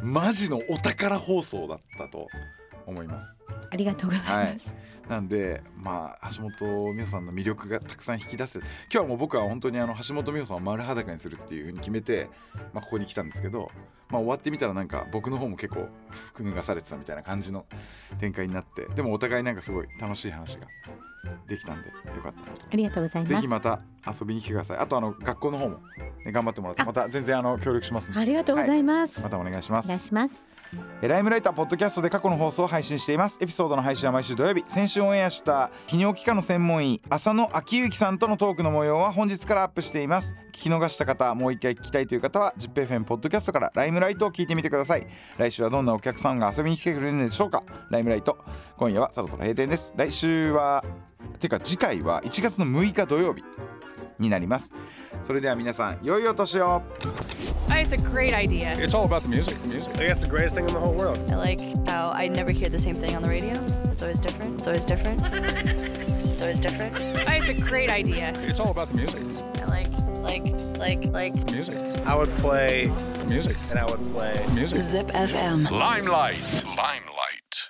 [0.00, 2.28] マジのお宝放送だったと。
[2.86, 4.76] 思いますありがとうございます。
[5.08, 12.28] なんでまあ橋本美穂さんの魅力がたくさん引き出せ今日はもう僕は本当にあの橋本美穂さんを丸裸にするっていうふうに決めて、
[12.72, 13.70] まあ、ここに来たんですけど、
[14.10, 15.88] まあ、終わってみたらなんか僕の方も結構
[16.34, 17.66] 服脱がされてたみたいな感じの
[18.20, 20.66] 展開になってでもお互いなんかすごい楽しい話が
[21.48, 23.34] できたんでよかったなとありがとうございます。
[23.34, 25.78] ぜひまた遊びに来てくださいあとあの学校の方も、
[26.24, 29.20] ね、頑張ってもらってあまた全然あの協力しますありがとうございます。
[29.20, 30.61] またお願いしますお願いします。
[31.02, 33.36] ライムライターポッドキャストで過去の放送を配信しています。
[33.40, 40.36] エピソードの配信は毎週土曜日先週オンエアした泌尿器科の専門医浅野昭之さんとのトークの模様は本日からアップしています。
[40.52, 45.06] 聞き逃した方もう一回聞きたいという方は ZIPFM ポッドキャストからライムライトを聞いてみてください。
[45.38, 47.64] 来週はどんなお客さんが遊びに来てくれるんでしょうか。
[47.90, 48.38] ライムライト
[48.76, 50.84] 今夜はそろそろ閉店です来週は
[51.40, 53.42] てか次回は1月の6日土曜日。
[54.21, 54.71] になります
[55.23, 56.81] それでは皆さん良いお年を
[57.69, 58.73] It's a great idea.
[58.73, 59.61] It's all about the music.
[59.61, 59.87] The music.
[59.99, 61.19] I guess the greatest thing in the whole world.
[61.31, 63.53] I like how I never hear the same thing on the radio.
[63.91, 64.55] It's always different.
[64.55, 65.21] It's always different.
[65.23, 66.91] it's always different.
[66.97, 68.33] It's a great idea.
[68.47, 69.23] It's all about the music.
[69.61, 69.87] I like,
[70.19, 71.53] like, like, like.
[71.53, 71.77] Music.
[72.07, 72.91] I would play
[73.29, 73.55] Music.
[73.69, 74.43] and I would play.
[74.53, 74.79] Music.
[74.79, 75.69] Zip FM.
[75.69, 76.35] Limelight.
[76.65, 77.69] Limelight.